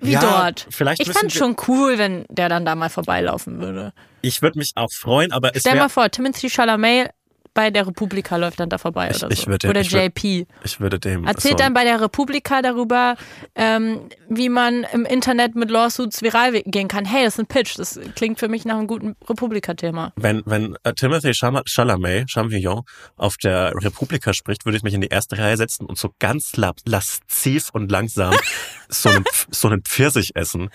[0.00, 0.66] Wie Ja, dort.
[0.70, 3.92] vielleicht ich fand schon cool, wenn der dann da mal vorbeilaufen würde.
[4.20, 7.10] Ich würde mich auch freuen, aber es Stell mal vor, Timothy Chalamet
[7.54, 9.46] bei der Republika läuft dann da vorbei Ich- oder ich so.
[9.48, 10.46] würde- oder ich JP.
[10.64, 13.16] ich würde dem Erzählt so, dann bei der Republika darüber,
[13.54, 17.04] ähm, wie man im Internet mit Lawsuits viral gehen kann.
[17.04, 17.78] Hey, das ist ein Pitch.
[17.78, 20.12] Das klingt für mich nach einem guten Republika-Thema.
[20.16, 22.82] wenn, wenn äh, Timothy Chalamet, Champignon,
[23.16, 26.56] auf der Republika spricht, würde ich mich in die erste Reihe setzen und so ganz
[26.56, 28.34] la lasziv und langsam
[28.88, 30.70] so einen, so einen Pfirsich essen.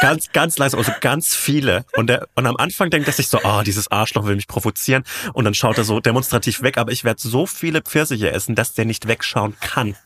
[0.00, 1.84] Ganz, ganz leise, also ganz viele.
[1.96, 5.04] Und, der, und am Anfang denkt er sich so, ah, dieses Arschloch will mich provozieren.
[5.32, 6.78] Und dann schaut er so demonstrativ weg.
[6.78, 9.96] Aber ich werde so viele Pfirsiche essen, dass der nicht wegschauen kann.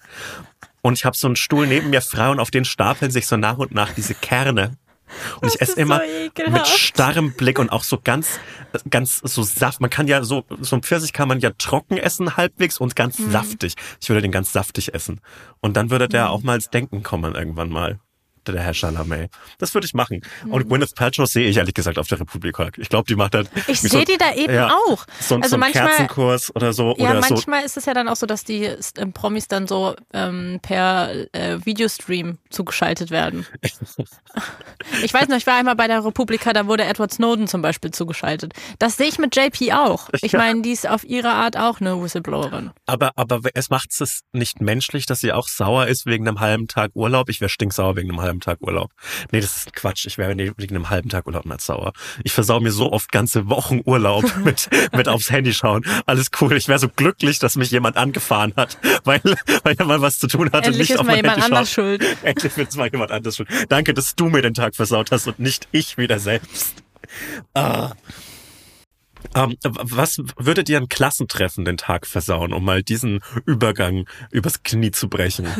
[0.82, 3.36] Und ich habe so einen Stuhl neben mir frei und auf den stapeln sich so
[3.36, 4.76] nach und nach diese Kerne.
[5.40, 6.00] Und ich Das esse ist immer
[6.36, 8.38] so mit starrem Blick und auch so ganz,
[8.88, 9.80] ganz so Saft.
[9.80, 13.18] Man kann ja so, so ein Pfirsich kann man ja trocken essen halbwegs und ganz
[13.18, 13.32] Mhm.
[13.32, 13.74] saftig.
[14.00, 15.20] Ich würde den ganz saftig essen.
[15.60, 17.98] Und dann würde der auch mal ins Denken kommen irgendwann mal.
[18.46, 19.30] Der Herr Chalamet.
[19.58, 20.22] Das würde ich machen.
[20.44, 20.52] Mhm.
[20.52, 22.68] Und Gwyneth Paltrow sehe ich ehrlich gesagt auf der Republika.
[22.78, 23.50] Ich glaube, die macht halt.
[23.68, 25.04] Ich sehe die da eben ja, auch.
[25.20, 26.94] So, Also so manchmal- Kerzenkurs oder so.
[26.98, 27.34] Ja, oder so.
[27.34, 31.10] manchmal ist es ja dann auch so, dass die ähm, Promis dann so ähm, per
[31.32, 33.46] äh, Videostream zugeschaltet werden.
[35.02, 37.90] Ich weiß noch, ich war einmal bei der Republika, da wurde Edward Snowden zum Beispiel
[37.90, 38.52] zugeschaltet.
[38.78, 40.08] Das sehe ich mit JP auch.
[40.22, 40.38] Ich Ja.
[40.38, 42.70] meine, die ist auf ihre Art auch eine Whistleblowerin.
[42.86, 46.68] Aber, aber es macht es nicht menschlich, dass sie auch sauer ist wegen einem halben
[46.68, 47.28] Tag Urlaub.
[47.28, 48.92] Ich wäre stinksauer wegen einem halben halben Tag Urlaub.
[49.32, 50.06] Nee, das ist Quatsch.
[50.06, 51.92] Ich wäre wegen einem halben Tag Urlaub nicht sauer.
[52.22, 55.84] Ich versau mir so oft ganze Wochen Urlaub mit, mit aufs Handy schauen.
[56.06, 56.56] Alles cool.
[56.56, 59.20] Ich wäre so glücklich, dass mich jemand angefahren hat, weil,
[59.64, 60.68] weil er mal was zu tun hatte.
[60.68, 61.98] Endlich nicht ist auf mal mein jemand Handy anders schauen.
[61.98, 62.16] schuld.
[62.22, 63.48] Endlich wird es mal jemand anders schuld.
[63.68, 66.74] Danke, dass du mir den Tag versaut hast und nicht ich wieder selbst.
[67.54, 67.92] Ah.
[69.34, 74.90] Ähm, was würde dir ein Klassentreffen den Tag versauen, um mal diesen Übergang übers Knie
[74.90, 75.46] zu brechen?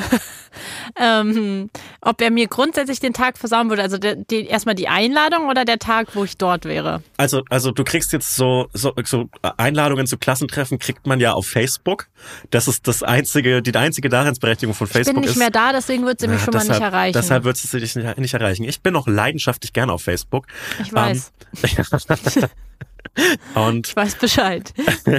[0.98, 5.48] Ähm, ob er mir grundsätzlich den Tag versauen würde, also der, die, erstmal die Einladung
[5.48, 7.02] oder der Tag, wo ich dort wäre.
[7.16, 11.46] Also, also du kriegst jetzt so, so, so Einladungen zu Klassentreffen kriegt man ja auf
[11.46, 12.08] Facebook.
[12.50, 15.38] Das ist das einzige, die einzige Daseinsberechtigung von Ich Facebook bin nicht ist.
[15.38, 17.12] mehr da, deswegen wird sie mich Ja, schon mal deshalb, nicht erreichen.
[17.18, 18.64] Deshalb wird es dich nicht, nicht erreichen.
[18.64, 20.46] Ich bin noch leidenschaftlich gern auf Facebook.
[20.82, 21.32] ich weiß.
[21.62, 22.48] Ähm,
[23.55, 24.72] und ich weiß Bescheid.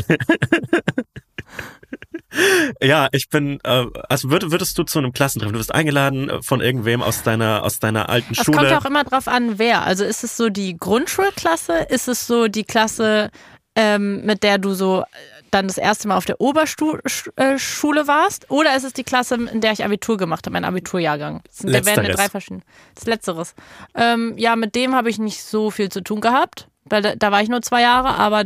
[2.82, 6.41] ja, ich bin, äh, also würd, würdest du zu einem Klassentreffen, du wirst eingeladen äh,
[6.41, 8.57] von irgendwem aus deiner, aus deiner alten Es Schule.
[8.57, 9.84] kommt ja auch immer drauf an, wer.
[9.84, 11.88] Also ist es so die Grundschulklasse?
[11.89, 13.32] Ist es so die Klasse,
[13.75, 15.05] ähm, mit der du so äh,
[15.51, 18.49] dann das erste Mal auf der Oberschule warst?
[18.49, 21.41] Oder ist es die Klasse, in der ich Abitur gemacht habe, mein Abiturjahrgang?
[21.45, 22.61] Das sind, da werden drei verschiedene.
[22.95, 23.53] Das Letzteres.
[23.93, 27.32] Ähm, ja, mit dem habe ich nicht so viel zu tun gehabt, weil da, da
[27.32, 28.45] war ich nur zwei Jahre, aber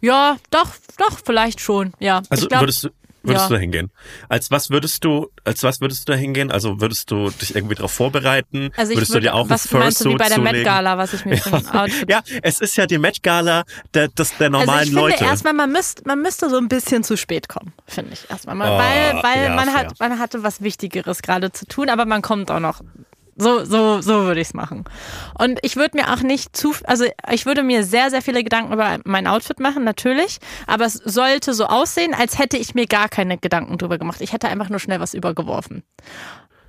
[0.00, 1.92] ja, doch, doch, vielleicht schon.
[1.98, 2.22] Ja.
[2.28, 2.90] Also glaub, würdest du
[3.26, 3.48] würdest ja.
[3.48, 3.90] du da hingehen?
[4.28, 6.50] Als was würdest du als was würdest du da hingehen?
[6.52, 8.70] Also würdest du dich irgendwie darauf vorbereiten?
[8.76, 10.64] also würdest würde, du dir auch was ein meinst du wie bei der Met?
[10.64, 13.64] Gala, was ich mir für ein Outfit Ja, es ist ja die Met Gala
[13.94, 15.16] der, des, der normalen also ich Leute.
[15.18, 18.54] finde erstmal, man müsste, man müsste so ein bisschen zu spät kommen, finde ich erstmal.
[18.54, 18.70] mal.
[18.70, 19.74] Oh, weil weil ja, man, fair.
[19.74, 22.82] hat, man hatte was Wichtigeres gerade zu tun, aber man kommt auch noch.
[23.38, 24.84] So, so, so würde ich es machen.
[25.38, 28.72] Und ich würde mir auch nicht zu, also ich würde mir sehr, sehr viele Gedanken
[28.72, 30.38] über mein Outfit machen, natürlich.
[30.66, 34.22] Aber es sollte so aussehen, als hätte ich mir gar keine Gedanken drüber gemacht.
[34.22, 35.82] Ich hätte einfach nur schnell was übergeworfen.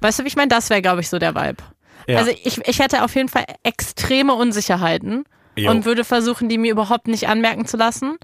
[0.01, 0.49] Weißt du, wie ich meine?
[0.49, 1.63] Das wäre, glaube ich, so der Vibe.
[2.07, 2.19] Ja.
[2.19, 5.23] Also ich, ich hätte auf jeden Fall extreme Unsicherheiten
[5.55, 5.71] Jo.
[5.71, 8.17] und würde versuchen, die mir überhaupt nicht anmerken zu lassen.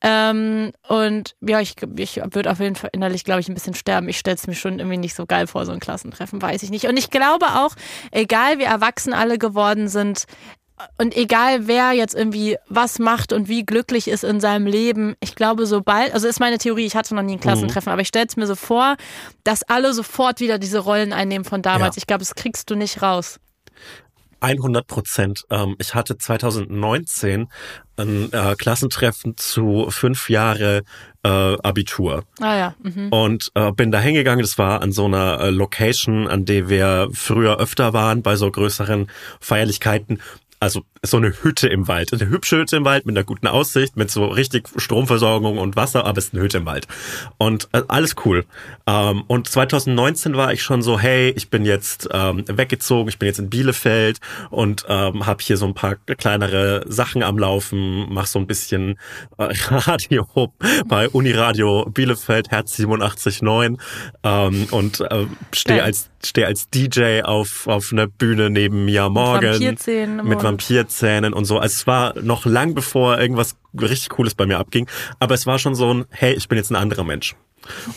[0.00, 4.08] Ähm, und ja, ich, ich würde auf jeden Fall innerlich, glaube ich, ein bisschen sterben.
[4.08, 6.70] Ich stelle es mir schon irgendwie nicht so geil vor, so ein Klassentreffen, weiß ich
[6.70, 6.86] nicht.
[6.86, 7.74] Und ich glaube auch,
[8.12, 10.26] egal wie erwachsen alle geworden sind,
[10.96, 15.34] und egal wer jetzt irgendwie was macht und wie glücklich ist in seinem Leben, ich
[15.34, 18.26] glaube, sobald, also ist meine Theorie, ich hatte noch nie ein Klassentreffen, aber ich stelle
[18.26, 18.96] es mir so vor,
[19.44, 21.96] dass alle sofort wieder diese Rollen einnehmen von damals.
[21.96, 22.00] Ja.
[22.00, 23.40] Ich glaube, das kriegst du nicht raus.
[24.40, 25.44] 100 Prozent.
[25.50, 27.48] Ähm, ich hatte 2019
[27.96, 30.82] ein äh, Klassentreffen zu fünf Jahre
[31.24, 32.24] äh, Abitur.
[32.40, 32.74] Ah ja.
[32.82, 33.08] Mhm.
[33.08, 34.42] Und äh, bin da hingegangen.
[34.42, 38.50] Das war an so einer äh, Location, an der wir früher öfter waren, bei so
[38.50, 39.08] größeren
[39.40, 40.20] Feierlichkeiten.
[40.60, 42.12] Also so eine Hütte im Wald.
[42.12, 46.04] Eine hübsche Hütte im Wald mit einer guten Aussicht, mit so richtig Stromversorgung und Wasser,
[46.04, 46.88] aber es ist eine Hütte im Wald.
[47.38, 48.44] Und äh, alles cool.
[48.86, 53.28] Ähm, und 2019 war ich schon so, hey, ich bin jetzt ähm, weggezogen, ich bin
[53.28, 54.18] jetzt in Bielefeld
[54.50, 58.98] und ähm, habe hier so ein paar kleinere Sachen am Laufen, mach so ein bisschen
[59.38, 60.26] äh, Radio
[60.86, 63.78] bei Uniradio Bielefeld, Herz 87.9
[64.24, 69.54] ähm, und äh, stehe als stehe als DJ auf auf einer Bühne neben Mia Morgan
[69.54, 70.42] Vampirzähnen im mit.
[70.42, 71.58] Vampirzähnen und so.
[71.58, 74.88] Also es war noch lang bevor irgendwas richtig Cooles bei mir abging,
[75.18, 77.34] aber es war schon so ein hey, ich bin jetzt ein anderer Mensch.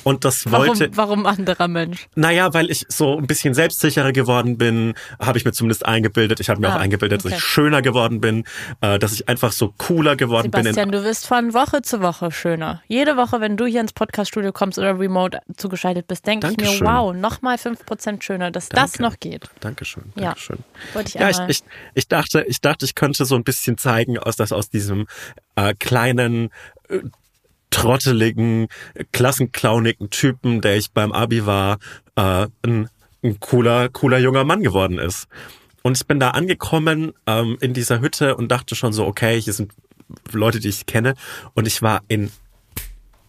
[0.03, 2.07] Und das wollte Warum, warum anderer Mensch?
[2.15, 6.39] naja, weil ich so ein bisschen selbstsicherer geworden bin, habe ich mir zumindest eingebildet.
[6.39, 7.35] Ich habe mir Ah, auch eingebildet, dass okay.
[7.37, 8.43] ich schöner geworden bin,
[8.81, 10.63] äh, dass ich einfach so cooler geworden bin.
[10.63, 12.81] Sebastian, du wirst von Woche zu Woche schöner.
[12.87, 16.85] Jede Woche, wenn du hier ins Podcaststudio kommst oder remote zugeschaltet bist, denke ich mir,
[16.85, 19.03] wow, nochmal 5% schöner, dass das Danke.
[19.03, 19.49] noch geht.
[19.61, 20.25] Dankeschön, Ja.
[20.29, 20.59] Dankeschön.
[20.93, 24.17] Wollte ich Ja, ich, ich, ich dachte, ich dachte, ich könnte so ein bisschen zeigen,
[24.17, 25.07] aus dass aus diesem
[25.55, 26.49] äh, kleinen
[26.89, 26.99] äh,
[27.71, 28.67] trotteligen,
[29.11, 31.79] klassenclownigen Typen, der ich beim Abi war,
[32.15, 32.89] äh, ein,
[33.23, 35.27] ein cooler, cooler junger Mann geworden ist.
[35.81, 39.53] Und ich bin da angekommen ähm, in dieser Hütte und dachte schon so, okay, hier
[39.53, 39.73] sind
[40.31, 41.15] Leute, die ich kenne.
[41.53, 42.29] Und ich war in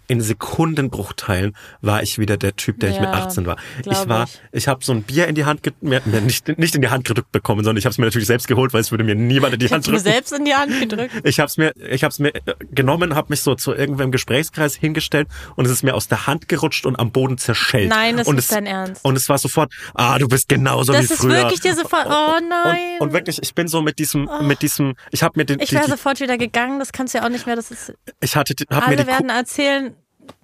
[0.08, 3.56] in Sekundenbruchteilen war ich wieder der Typ, der ich mit Ja, 18 war.
[3.84, 4.38] Ich war, ich.
[4.52, 7.04] ich habe so ein Bier in die Hand, mir, mir nicht, nicht in die Hand
[7.06, 9.54] gedrückt bekommen, sondern ich habe es mir natürlich selbst geholt, weil es würde mir niemand
[9.54, 10.12] in die Ich Hand hab's mir drücken.
[10.12, 11.14] selbst in die Hand gedrückt.
[11.24, 12.40] Ich habe es mir, ich habe es mir äh,
[12.72, 16.48] genommen, habe mich so zu irgendeinem Gesprächskreis hingestellt und es ist mir aus der Hand
[16.48, 17.88] gerutscht und am Boden zerschellt.
[17.88, 19.04] Nein, das und ist es, dein Ernst.
[19.04, 21.34] Und es war sofort, ah, du bist genauso Das wie ist früher.
[21.34, 22.78] wirklich dir sofort, oh nein.
[23.00, 25.72] Und, und wirklich, ich bin so mit diesem, mit diesem, ich habe mir den, ich
[25.72, 27.56] wäre sofort wieder gegangen, das kannst du ja auch nicht mehr.
[27.56, 29.94] Das ist, ich hatte, hab mir die, werden erzählen,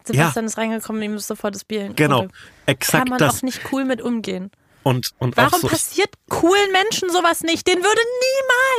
[0.05, 1.97] Sebastian ist reingekommen, ihm ist sofort das Bier hin.
[1.97, 2.31] genau, Kann
[2.67, 3.39] exakt man das.
[3.39, 4.51] auch nicht cool mit umgehen.
[4.83, 7.67] Und, und Warum auch so, passiert coolen Menschen sowas nicht?
[7.67, 8.01] Den würde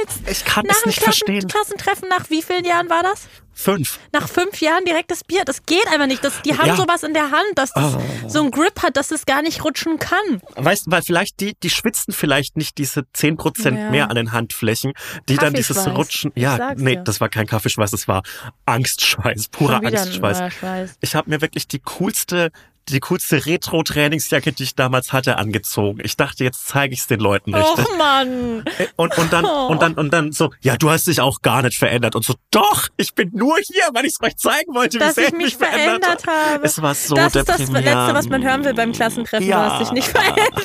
[0.05, 1.47] niemals ich kann nach es einem nicht Klassen verstehen.
[1.47, 3.27] Klassentreffen nach wie vielen Jahren war das?
[3.53, 3.99] Fünf.
[4.13, 5.43] Nach fünf Jahren direkt das Bier.
[5.43, 6.23] Das geht einfach nicht.
[6.23, 6.77] Das, die haben Ja.
[6.77, 8.29] sowas in der Hand, dass das Oh.
[8.29, 10.41] so ein Grip hat, dass es gar nicht rutschen kann.
[10.55, 13.89] Weißt du, weil vielleicht die, die schwitzen vielleicht nicht diese 10% Ja.
[13.91, 14.93] mehr an den Handflächen,
[15.27, 15.85] die dann dieses.
[15.87, 16.31] Rutschen.
[16.35, 17.03] Ja, nee, dir.
[17.03, 18.23] das war kein Kaffeeschweiß, das war
[18.65, 20.95] Angstschweiß, purer Angstschweiß.
[21.01, 22.51] Ich habe mir wirklich die coolste,
[22.93, 25.99] die coolste Retro-Trainingsjacke, die ich damals hatte, angezogen.
[26.03, 27.85] Ich dachte, jetzt zeige ich es den Leuten richtig.
[27.85, 28.63] Och Mann.
[28.95, 29.67] Und, und dann, Oh.
[29.67, 32.15] und dann, und dann so, ja, du hast dich auch gar nicht verändert.
[32.15, 35.27] Und so, doch, ich bin nur hier, weil ich es euch zeigen wollte, wie sehr
[35.27, 36.63] ich mich verändert habe.
[36.63, 37.59] Es war so das ist das.
[37.69, 39.45] Letzte, was man hören will beim Klassentreffen.
[39.45, 39.71] Du Ja.
[39.73, 40.63] hast dich nicht verändert.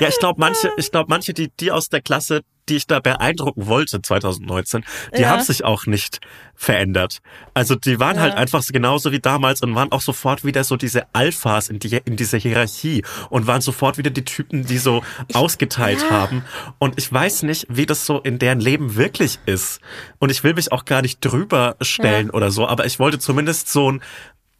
[0.00, 3.00] Ja, ich glaube, manche, ich glaube, manche, die, die aus der Klasse, die ich da
[3.00, 4.84] beeindrucken wollte 2019,
[5.16, 5.30] die Ja.
[5.30, 6.20] haben sich auch nicht
[6.56, 7.18] verändert.
[7.52, 8.38] Also die waren halt Ja.
[8.38, 12.00] einfach so genauso wie damals und waren auch sofort wieder so diese Alphas in, die,
[12.04, 15.02] in dieser Hierarchie und waren sofort wieder die Typen, die so
[15.32, 16.10] ausgeteilt ja.
[16.10, 16.44] haben.
[16.78, 19.80] Und ich weiß nicht, wie das so in deren Leben wirklich ist.
[20.18, 23.68] Und ich will mich auch gar nicht drüber stellen oder so, aber ich wollte zumindest
[23.68, 24.02] so ein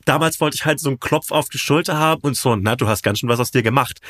[0.04, 2.88] damals wollte ich halt so einen Klopf auf die Schulter haben und so, na, du
[2.88, 4.00] hast ganz schön was aus dir gemacht.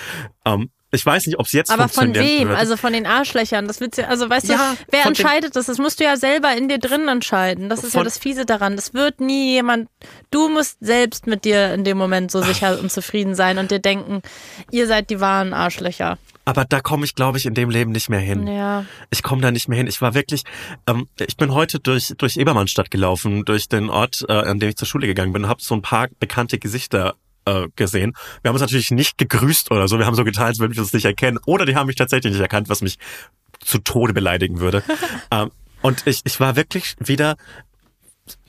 [0.44, 2.48] Ähm, ich weiß nicht, ob es jetzt Aber von wem?
[2.48, 2.56] würde.
[2.56, 3.66] Also von den Arschlöchern.
[3.66, 5.66] Das wird's ja, also weißt Ja, du, wer entscheidet das?
[5.66, 7.68] Das musst du ja selber in dir drin entscheiden.
[7.68, 8.76] Das ist ja das Fiese daran.
[8.76, 9.88] Das wird nie jemand,
[10.30, 13.80] du musst selbst mit dir in dem Moment so sicher und zufrieden sein und dir
[13.80, 14.22] denken,
[14.70, 16.16] ihr seid die wahren Arschlöcher.
[16.44, 18.46] Aber da komme ich, glaube ich, in dem Leben nicht mehr hin.
[18.46, 18.84] Ja.
[19.10, 19.86] Ich komme da nicht mehr hin.
[19.86, 20.42] Ich war wirklich,
[20.86, 24.76] ähm, ich bin heute durch, durch Ebermannstadt gelaufen, durch den Ort, äh, an dem ich
[24.76, 27.14] zur Schule gegangen bin, habe so ein paar bekannte Gesichter
[27.46, 28.14] äh, gesehen.
[28.42, 29.98] Wir haben uns natürlich nicht gegrüßt oder so.
[29.98, 31.38] Wir haben so getan, als würden wir uns nicht erkennen.
[31.46, 32.98] Oder die haben mich tatsächlich nicht erkannt, was mich
[33.60, 34.82] zu Tode beleidigen würde.
[35.30, 35.50] ähm,
[35.82, 37.36] und ich, ich war wirklich wieder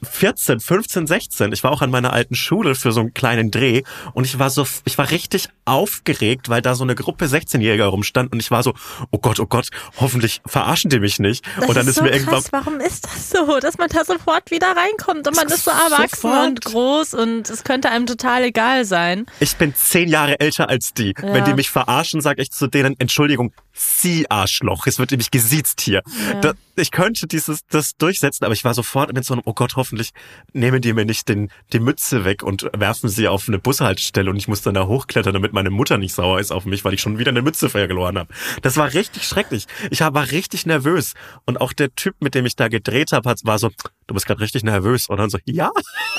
[0.03, 1.51] 14, 15, 16.
[1.51, 4.49] Ich war auch an meiner alten Schule für so einen kleinen Dreh und ich war
[4.49, 8.63] so, ich war richtig aufgeregt, weil da so eine Gruppe 16-Jähriger rumstand und ich war
[8.63, 8.73] so,
[9.11, 11.45] oh Gott, oh Gott, hoffentlich verarschen die mich nicht.
[11.59, 12.51] Das und dann ist, ist so mir irgendwann, krass.
[12.51, 16.21] Warum ist das so, dass man da sofort wieder reinkommt und man ist so erwachsen
[16.21, 16.47] Sofort.
[16.47, 19.25] und groß und es könnte einem total egal sein.
[19.39, 21.13] ich bin zehn Jahre älter als die.
[21.17, 21.33] Ja.
[21.33, 24.87] Wenn die mich verarschen, sage ich zu denen, Entschuldigung, Sie Arschloch.
[24.87, 26.01] Es wird nämlich gesiezt hier.
[26.41, 29.75] Da, ich könnte dieses, das durchsetzen, aber ich war sofort mit so einem, oh Gott,
[29.75, 30.11] hoffentlich
[30.53, 34.37] nehmen die mir nicht den, die Mütze weg und werfen sie auf eine Bushaltestelle und
[34.37, 37.01] ich muss dann da hochklettern, damit meine Mutter nicht sauer ist auf mich, weil ich
[37.01, 38.33] schon wieder eine Mütze verloren habe.
[38.61, 39.67] Das war richtig schrecklich.
[39.91, 41.13] Ich war richtig nervös.
[41.45, 43.71] Und auch der Typ, mit dem ich da gedreht habe, war so,
[44.07, 45.07] du bist gerade richtig nervös.
[45.09, 45.69] Und dann so, ja,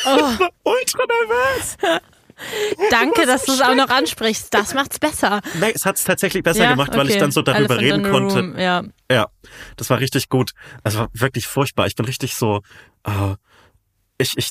[0.04, 0.16] Oh.
[0.16, 1.76] ich war ultra nervös.
[2.90, 4.52] Danke, dass du es auch noch ansprichst.
[4.52, 5.40] Das macht's besser.
[5.60, 7.20] Nee, es hat es tatsächlich besser Ja, gemacht, weil ich okay.
[7.20, 8.34] dann so darüber Elephant reden konnte.
[8.40, 8.82] room, Ja.
[9.10, 9.28] Ja,
[9.76, 10.52] das war richtig gut.
[10.82, 11.86] Das war wirklich furchtbar.
[11.86, 12.62] Ich bin richtig so,
[13.04, 13.34] äh,
[14.18, 14.50] ich, ich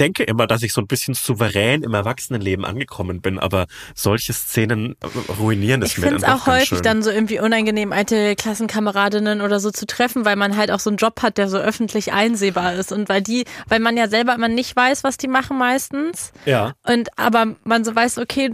[0.00, 4.96] denke immer, dass ich so ein bisschen souverän im Erwachsenenleben angekommen bin, aber solche Szenen
[5.00, 6.82] äh, ruinieren es Ich mir finde dann es auch häufig schön.
[6.82, 10.90] dann so irgendwie unangenehm, alte Klassenkameradinnen oder so zu treffen, weil man halt auch so
[10.90, 14.34] einen Job hat, der so öffentlich einsehbar ist und weil die, weil man ja selber
[14.34, 16.32] immer nicht weiß, was die machen meistens.
[16.46, 16.74] Ja.
[16.86, 18.50] Und aber man so weiß, okay,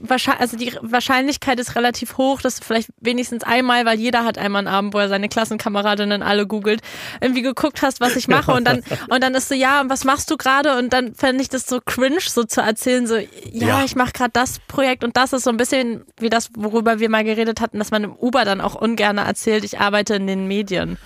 [0.00, 4.38] wahrscheinlich, also die Wahrscheinlichkeit ist relativ hoch, dass du vielleicht wenigstens einmal, weil jeder hat
[4.38, 6.80] einmal einen Abend, wo er seine Klassenkameradinnen alle googelt,
[7.20, 10.04] irgendwie geguckt hast, was ich mache und dann und dann ist so, ja, und was
[10.04, 10.76] machst du gerade?
[10.78, 13.84] Und dann fände ich das so cringe, so zu erzählen, so, ja, Ja.
[13.84, 17.08] ich mache gerade das Projekt und das ist so ein bisschen wie das, worüber wir
[17.10, 20.46] mal geredet hatten, dass man im Uber dann auch ungern erzählt, ich arbeite in den
[20.46, 20.98] Medien.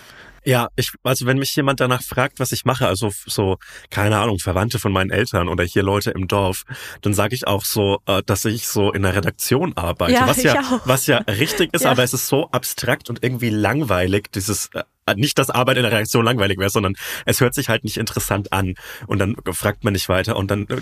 [0.45, 3.59] Ja, ich, also wenn mich jemand danach fragt, was ich mache, also so,
[3.91, 6.65] keine Ahnung, Verwandte von meinen Eltern oder hier Leute im Dorf,
[7.01, 10.13] dann sage ich auch so, äh, dass ich so in der Redaktion arbeite.
[10.15, 10.81] Ja, was ja, auch.
[10.87, 11.93] was ja richtig ist, Ja.
[11.93, 14.83] aber es ist so abstrakt und irgendwie langweilig, dieses, äh,
[15.17, 16.95] nicht, dass Arbeit in der Redaktion langweilig wäre, sondern
[17.27, 18.75] es hört sich halt nicht interessant an.
[19.07, 20.77] Und dann fragt man nicht weiter und dann äh,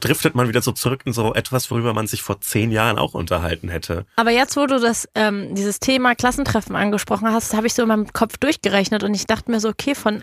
[0.00, 3.14] driftet man wieder so zurück in so etwas, worüber man sich vor zehn Jahren auch
[3.14, 4.06] unterhalten hätte.
[4.16, 7.88] Aber jetzt, wo du das, ähm, dieses Thema Klassentreffen angesprochen hast, habe ich so in
[7.88, 10.22] meinem Kopf durchgerechnet und ich dachte mir so, okay, von,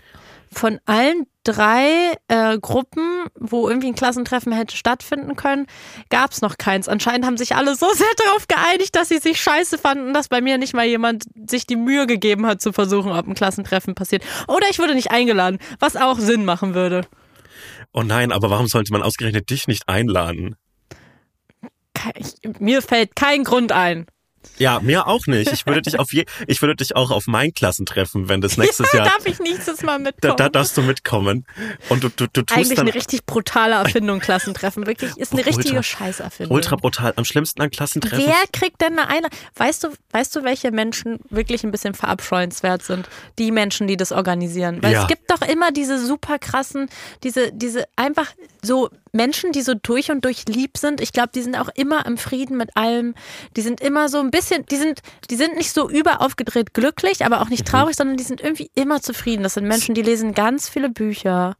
[0.52, 5.66] von allen drei äh, Gruppen, wo irgendwie ein Klassentreffen hätte stattfinden können,
[6.10, 6.88] gab es noch keins.
[6.88, 10.40] Anscheinend haben sich alle so sehr darauf geeinigt, dass sie sich scheiße fanden, dass bei
[10.40, 14.24] mir nicht mal jemand sich die Mühe gegeben hat, zu versuchen, ob ein Klassentreffen passiert.
[14.48, 17.06] Oder ich wurde nicht eingeladen, was auch Sinn machen würde.
[17.92, 20.56] Oh nein, aber warum sollte man ausgerechnet dich nicht einladen?
[22.16, 24.06] Ich, mir fällt kein Grund ein.
[24.58, 25.52] Ja, mir auch nicht.
[25.52, 28.92] Ich würde dich auf je, ich würde dich auch auf mein Klassentreffen, wenn das nächstes
[28.92, 30.36] Jahr, Darf ich nächstes Mal da, mitkommen?
[30.36, 31.46] da darfst du mitkommen.
[31.88, 34.86] Und du, du, du tust Eigentlich dann eine richtig brutale Erfindung, Klassentreffen.
[34.86, 36.54] Wirklich, ist eine Ultra- richtige Scheißerfindung.
[36.54, 37.12] ultra brutal.
[37.16, 38.26] Am schlimmsten an Klassentreffen.
[38.26, 39.38] Wer kriegt denn eine Einladung?
[39.56, 43.08] Weißt du, weißt du, welche Menschen wirklich ein bisschen verabscheuenswert sind?
[43.38, 44.82] Die Menschen, die das organisieren.
[44.82, 45.02] Weil Ja.
[45.02, 46.88] es gibt doch immer diese super krassen,
[47.22, 48.32] diese, diese einfach
[48.62, 52.04] so Menschen, die so durch und durch lieb sind, ich glaube, die sind auch immer
[52.06, 53.14] im Frieden mit allem.
[53.56, 55.00] Die sind immer so ein bisschen, die sind,
[55.30, 59.00] die sind nicht so überaufgedreht glücklich, aber auch nicht traurig, sondern die sind irgendwie immer
[59.00, 59.42] zufrieden.
[59.42, 61.54] Das sind Menschen, die lesen ganz viele Bücher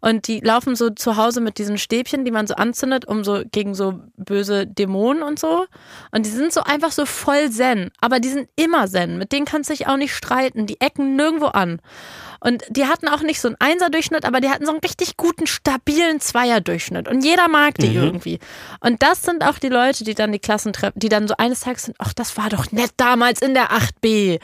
[0.00, 3.42] und die laufen so zu Hause mit diesen Stäbchen, die man so anzündet, um so
[3.52, 5.66] gegen so böse Dämonen und so.
[6.12, 9.18] Und die sind so einfach so voll Zen, aber die sind immer Zen.
[9.18, 10.66] Mit denen kannst du dich auch nicht streiten.
[10.66, 11.80] Die ecken nirgendwo an.
[12.46, 15.48] Und die hatten auch nicht so einen Einser-Durchschnitt, aber die hatten so einen richtig guten,
[15.48, 17.08] stabilen Zweier-Durchschnitt.
[17.08, 18.02] Und jeder mag die Mhm.
[18.02, 18.38] irgendwie.
[18.80, 21.60] Und das sind auch die Leute, die dann die Klassen treffen, die dann so eines
[21.60, 24.38] Tages sind, ach, das war doch nett damals in der 8b.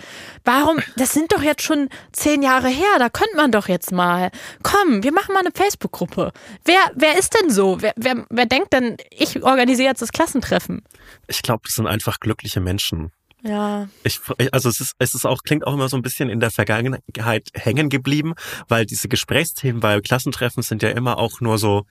[0.45, 4.31] Warum, das sind doch jetzt schon zehn Jahre her, da könnte man doch jetzt mal.
[4.65, 6.33] Komm, wir machen mal eine Facebook-Gruppe.
[6.65, 7.81] Wer, wer ist denn so?
[7.81, 10.83] Wer, wer, wer denkt denn, ich organisiere jetzt das Klassentreffen?
[11.29, 13.13] Ich glaube, das sind einfach glückliche Menschen.
[13.43, 13.89] Ja.
[14.05, 14.21] Ich,
[14.53, 17.49] also es ist, es ist auch, klingt auch immer so ein bisschen in der Vergangenheit
[17.55, 18.35] hängen geblieben,
[18.69, 21.85] weil diese Gesprächsthemen bei Klassentreffen sind ja immer auch nur so,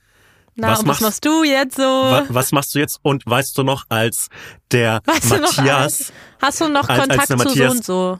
[0.54, 1.82] Na, Was und was machst- machst du jetzt so?
[1.82, 2.98] wa, was machst du jetzt?
[3.02, 4.28] Und weißt du noch, als
[4.70, 7.72] der Weißt du noch, Matthias, Hast du noch als- als Kontakt der zu so Matthias-
[7.76, 8.18] und so?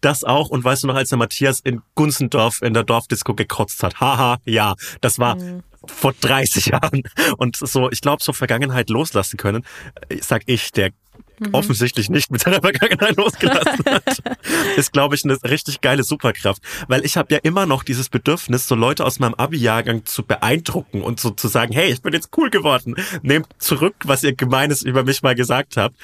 [0.00, 3.84] das auch, und weißt du noch, als der Matthias in Gunzendorf in der Dorfdisco gekotzt
[3.84, 4.00] hat?
[4.00, 5.62] Haha, ja, das war Mhm.
[5.86, 7.02] vor 30 Jahren.
[7.38, 9.64] Und so, ich glaube, so Vergangenheit loslassen können,
[10.08, 10.90] äh, sag ich, der
[11.48, 11.54] Mhm.
[11.54, 14.18] offensichtlich nicht mit seiner Vergangenheit losgelassen hat,
[14.76, 16.62] ist, glaube ich, eine richtig geile Superkraft.
[16.88, 21.02] Weil ich habe ja immer noch dieses Bedürfnis, so Leute aus meinem Abi-Jahrgang zu beeindrucken
[21.02, 22.94] und so zu sagen, hey, ich bin jetzt cool geworden.
[23.22, 25.96] Nehmt zurück, was ihr Gemeines über mich mal gesagt habt.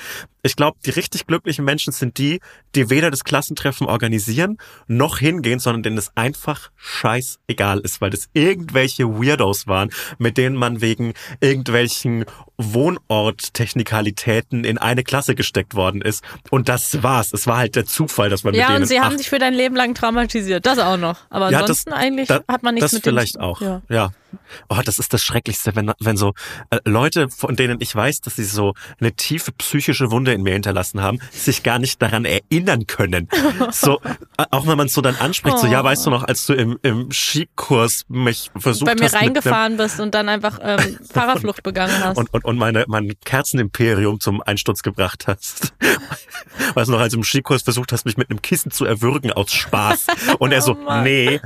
[0.42, 2.40] Ich glaube, die richtig glücklichen Menschen sind die,
[2.74, 8.28] die weder das Klassentreffen organisieren, noch hingehen, sondern denen es einfach scheißegal ist, weil das
[8.34, 12.24] irgendwelche Weirdos waren, mit denen man wegen irgendwelchen
[12.58, 16.22] Wohnorttechnikalitäten in eine Klasse gesteckt worden ist.
[16.50, 17.32] Und das war's.
[17.32, 19.38] Es war halt der Zufall, dass man mit Ja, denen und sie haben sich für
[19.38, 20.66] dein Leben lang traumatisiert.
[20.66, 21.18] Das auch noch.
[21.30, 23.60] Aber Ja, ansonsten eigentlich da- hat man nichts das mit denen vielleicht auch.
[23.60, 23.82] Ja.
[23.88, 24.10] Ja.
[24.68, 26.34] Oh, das ist das Schrecklichste, wenn, wenn so
[26.70, 30.52] äh, Leute, von denen ich weiß, dass sie so eine tiefe psychische Wunde in mir
[30.52, 33.28] hinterlassen haben, sich gar nicht daran erinnern können.
[33.70, 36.46] So, äh, auch wenn man es so dann anspricht, so, ja, weißt du noch, als
[36.46, 40.98] du im, im Skikurs mich versucht Bei mir hast, reingefahren bist und dann einfach ähm,
[41.12, 42.16] Fahrerflucht begangen hast.
[42.16, 45.74] und, und, und meine, mein Kerzenimperium zum Einsturz gebracht hast.
[46.74, 49.32] Weißt du noch, als du im Skikurs versucht hast, mich mit einem Kissen zu erwürgen
[49.32, 50.06] aus Spaß.
[50.38, 51.40] Und er so, Oh nee,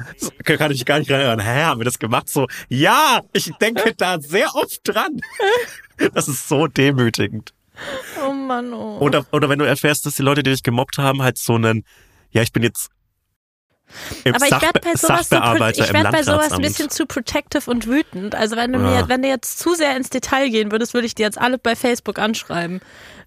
[0.45, 1.41] kann ich mich gar nicht erinnern.
[1.41, 2.28] Hä, haben wir das gemacht?
[2.28, 5.20] So, ja, ich denke da sehr oft dran.
[6.14, 7.53] Das ist so demütigend.
[8.27, 8.99] oh Mann, oh.
[8.99, 11.85] Oder, oder wenn du erfährst, dass die Leute, die dich gemobbt haben, halt so einen,
[12.31, 12.91] ja, ich bin jetzt
[14.25, 17.07] im Aber ich Sach werde bei sowas, so, ich werd bei sowas ein bisschen zu
[17.07, 18.35] protective und wütend.
[18.35, 19.09] Also wenn du mir, Ja.
[19.09, 21.77] wenn du jetzt zu sehr ins Detail gehen würdest, würde ich dir jetzt alle bei
[21.77, 22.81] Facebook anschreiben.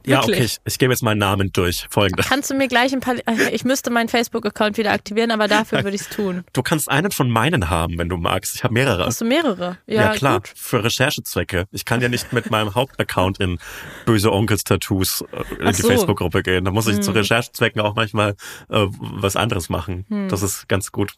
[0.05, 0.35] Ja, Wirklich.
[0.35, 1.87] okay, ich, ich gebe jetzt meinen Namen durch.
[1.89, 2.27] Folgendes.
[2.27, 3.15] Kannst du mir gleich ein paar,
[3.51, 6.43] ich müsste meinen Facebook-Account wieder aktivieren, aber dafür würde ich es tun.
[6.53, 8.55] Du kannst einen von meinen haben, wenn du magst.
[8.55, 9.05] Ich habe mehrere.
[9.05, 9.77] Hast du mehrere?
[9.87, 10.51] Ja, Ja, klar, Gut.
[10.55, 11.65] für Recherchezwecke.
[11.71, 13.59] Ich kann ja nicht mit meinem Hauptaccount in
[14.05, 15.25] böse Onkels-Tattoos äh,
[15.59, 15.89] in Ach die so.
[15.89, 15.95] Hm.
[15.95, 16.65] Facebook-Gruppe gehen.
[16.65, 18.35] Da muss ich zu Recherchezwecken auch manchmal
[18.69, 20.05] äh, was anderes machen.
[20.09, 20.29] Hm.
[20.29, 21.13] Das ist ganz gut.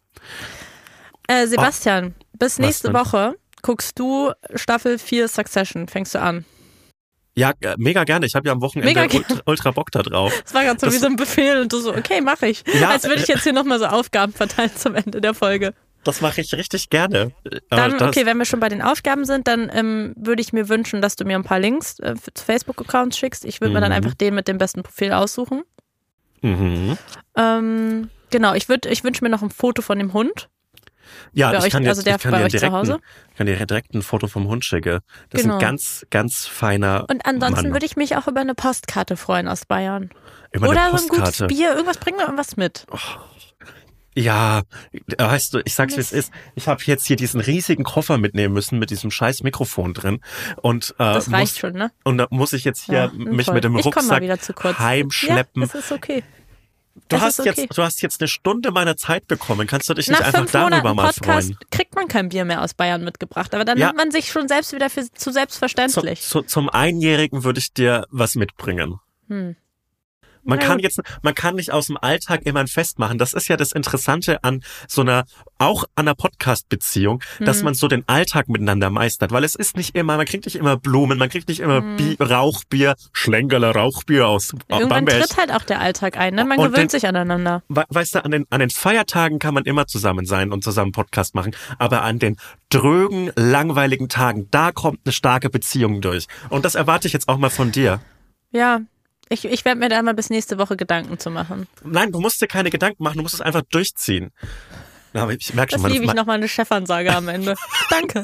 [1.27, 2.93] Äh, Sebastian, bis nächste?
[2.93, 5.88] Woche guckst du Staffel 4 Succession.
[5.88, 6.45] Fängst du an?
[7.38, 8.25] Ja, äh, mega gerne.
[8.25, 10.33] Ich habe ja am Wochenende ultra, ultra Bock da drauf.
[10.43, 12.63] Das war gerade so Das- wie so ein Befehl und du so, okay, mach ich.
[12.81, 15.73] Ja, Als würde ich jetzt hier nochmal so Aufgaben verteilen zum Ende der Folge.
[16.03, 17.31] Das mache ich richtig gerne.
[17.43, 20.67] Äh, Dann, okay, wenn wir schon bei den Aufgaben sind, dann ähm, würde ich mir
[20.69, 23.45] wünschen, dass du mir ein paar Links äh, zu Facebook-Accounts schickst.
[23.45, 23.97] Ich würde mir dann Mhm.
[23.97, 25.63] einfach den mit dem besten Profil aussuchen.
[26.41, 26.97] Mhm.
[27.35, 30.49] Ähm, genau, ich, würd, ich wünsche mir noch ein Foto von dem Hund.
[31.34, 32.74] Ja, Bei ich euch- kann also jetzt, der ich kann bei dir euch zu direkt,
[32.74, 32.93] Hause?
[32.95, 34.99] Ein, kann dir direkt ein Foto vom Hund schicken.
[35.30, 35.55] Das Genau.
[35.58, 37.74] ist ein ganz, ganz feiner Und ansonsten Mann.
[37.74, 40.10] würde ich mich auch über eine Postkarte freuen aus Bayern.
[40.51, 41.38] Über Oder eine so ein gutes.
[41.47, 42.86] Bier, irgendwas, bring mir irgendwas mit.
[44.16, 44.64] Ja,
[45.20, 46.32] weißt du, ich sag's wie es ist.
[46.55, 50.22] Ich habe jetzt hier diesen riesigen Koffer mitnehmen müssen mit diesem scheiß Mikrofon drin
[50.64, 51.91] und äh, Das reicht muss, schon, ne?
[52.03, 53.55] und da muss ich jetzt hier Ja, mich toll.
[53.55, 54.80] mit dem ich komm mal Rucksack wieder zu kurz.
[54.80, 55.62] heimschleppen.
[55.62, 56.24] Ja, es ist okay.
[57.09, 57.53] Du hast okay.
[57.55, 59.67] jetzt, du hast jetzt eine Stunde meiner Zeit bekommen.
[59.67, 61.57] Kannst du dich nicht Nach einfach fünf darüber Monaten mal Podcast freuen?
[61.71, 63.53] kriegt man kein Bier mehr aus Bayern mitgebracht.
[63.53, 63.87] Aber dann Ja.
[63.87, 66.21] nimmt man sich schon selbst wieder für, zu Zu, selbstverständlich.
[66.21, 68.99] zu, zum Einjährigen würde ich dir was mitbringen.
[69.27, 69.55] Hm.
[70.47, 73.17] Man kann jetzt, man kann nicht aus dem Alltag immer ein Fest machen.
[73.17, 75.25] Das ist ja das Interessante an so einer,
[75.59, 77.65] auch an einer Podcast-Beziehung, dass Mhm.
[77.65, 80.77] man so den Alltag miteinander meistert, weil es ist nicht immer, man kriegt nicht immer
[80.77, 84.59] Blumen, man kriegt nicht immer Bi Rauchbier, Schlenkerler Rauchbier aus Mhm.
[84.69, 85.21] Irgendwann Bamberg.
[85.27, 86.35] tritt halt auch der Alltag ein.
[86.35, 86.45] Ne?
[86.45, 87.63] Man Und gewöhnt den- sich aneinander.
[87.69, 90.91] We- Weißt du, an den, an den Feiertagen kann man immer zusammen sein und zusammen
[90.91, 92.37] Podcast machen, aber an den
[92.69, 96.27] drögen, langweiligen Tagen, da kommt eine starke Beziehung durch.
[96.49, 97.99] Und das erwarte ich jetzt auch mal von dir.
[98.51, 98.81] Ja,
[99.30, 101.67] ich, ich werde mir da mal bis nächste Woche Gedanken zu machen.
[101.84, 104.32] Nein, du musst dir keine Gedanken machen, du musst es einfach durchziehen.
[105.13, 107.55] Ja, aber ich merke Das schon, liebe ich nochmal eine Chefansage am Ende.
[107.89, 108.21] Danke.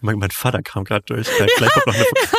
[0.00, 1.28] mein, mein Vater kam gerade durch.
[1.38, 1.46] Eine,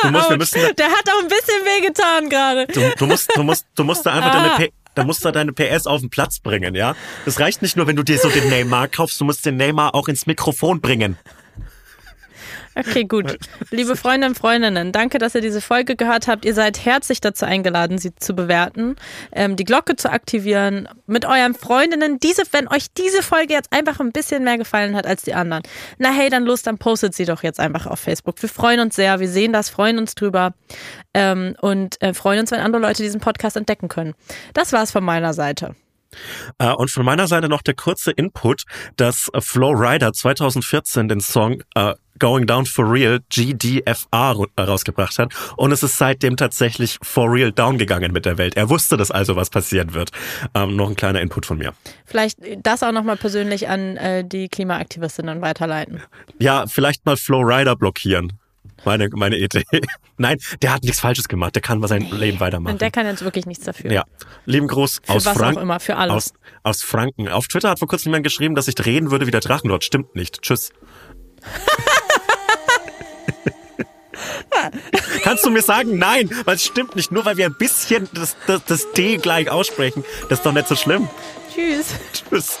[0.02, 2.66] du musst, wir müssen, Der hat auch ein bisschen wehgetan gerade.
[2.66, 4.42] du, du musst, du musst, du musst da einfach Ah.
[4.42, 6.94] deine, P, da musst du deine PS auf den Platz bringen, ja?
[7.24, 9.94] Das reicht nicht nur, wenn du dir so den Neymar kaufst, du musst den Neymar
[9.94, 11.16] auch ins Mikrofon bringen.
[12.78, 13.38] Okay, gut.
[13.70, 16.44] Liebe Freunde und Freundinnen, danke, dass ihr diese Folge gehört habt.
[16.44, 18.96] Ihr seid herzlich dazu eingeladen, sie zu bewerten,
[19.32, 22.18] ähm, die Glocke zu aktivieren, mit euren Freundinnen.
[22.20, 25.62] Diese, wenn euch diese Folge jetzt einfach ein bisschen mehr gefallen hat als die anderen,
[25.96, 28.42] na hey, dann los, dann postet sie doch jetzt einfach auf Facebook.
[28.42, 30.52] Wir freuen uns sehr, wir sehen das, freuen uns drüber
[31.14, 34.14] ähm, und äh, freuen uns, wenn andere Leute diesen Podcast entdecken können.
[34.52, 35.74] Das war's von meiner Seite.
[36.58, 38.64] Äh, Und von meiner Seite noch der kurze Input,
[38.96, 45.18] dass äh, Flo Rida 2014 den Song äh, Going Down for Real GDFR äh, rausgebracht
[45.18, 48.56] hat und es ist seitdem tatsächlich for real down gegangen mit der Welt.
[48.56, 50.10] Er wusste das also, was passieren wird.
[50.54, 51.74] Ähm, noch ein kleiner Input von mir.
[52.04, 56.02] Vielleicht das auch nochmal persönlich an äh, die Klimaaktivistinnen weiterleiten.
[56.38, 58.32] Ja, vielleicht mal Flo Rida blockieren.
[58.86, 59.64] Meine, meine Idee.
[60.16, 61.56] Nein, der hat nichts Falsches gemacht.
[61.56, 62.74] Der kann mal sein Leben weitermachen.
[62.74, 63.90] Und der kann jetzt wirklich nichts dafür.
[63.90, 64.04] Ja,
[64.44, 65.58] lieben Gruß Für aus was Franken.
[65.58, 66.14] auch immer, für alles.
[66.14, 66.32] Aus,
[66.62, 67.28] aus Franken.
[67.28, 69.82] Auf Twitter hat vor kurzem jemand geschrieben, dass ich reden würde wie der Drachenlord.
[69.82, 70.40] Stimmt nicht.
[70.40, 70.70] Tschüss.
[75.24, 77.10] Kannst du mir sagen, nein, weil es stimmt nicht.
[77.10, 80.68] Nur weil wir ein bisschen das, das, das D gleich aussprechen, das ist doch nicht
[80.68, 81.08] so schlimm.
[81.52, 81.88] Tschüss.
[82.12, 82.60] Tschüss.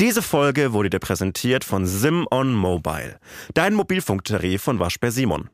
[0.00, 3.18] Diese Folge wurde dir präsentiert von Sim on Mobile,
[3.52, 5.50] dein Mobilfunktarif von Waschbär Simon.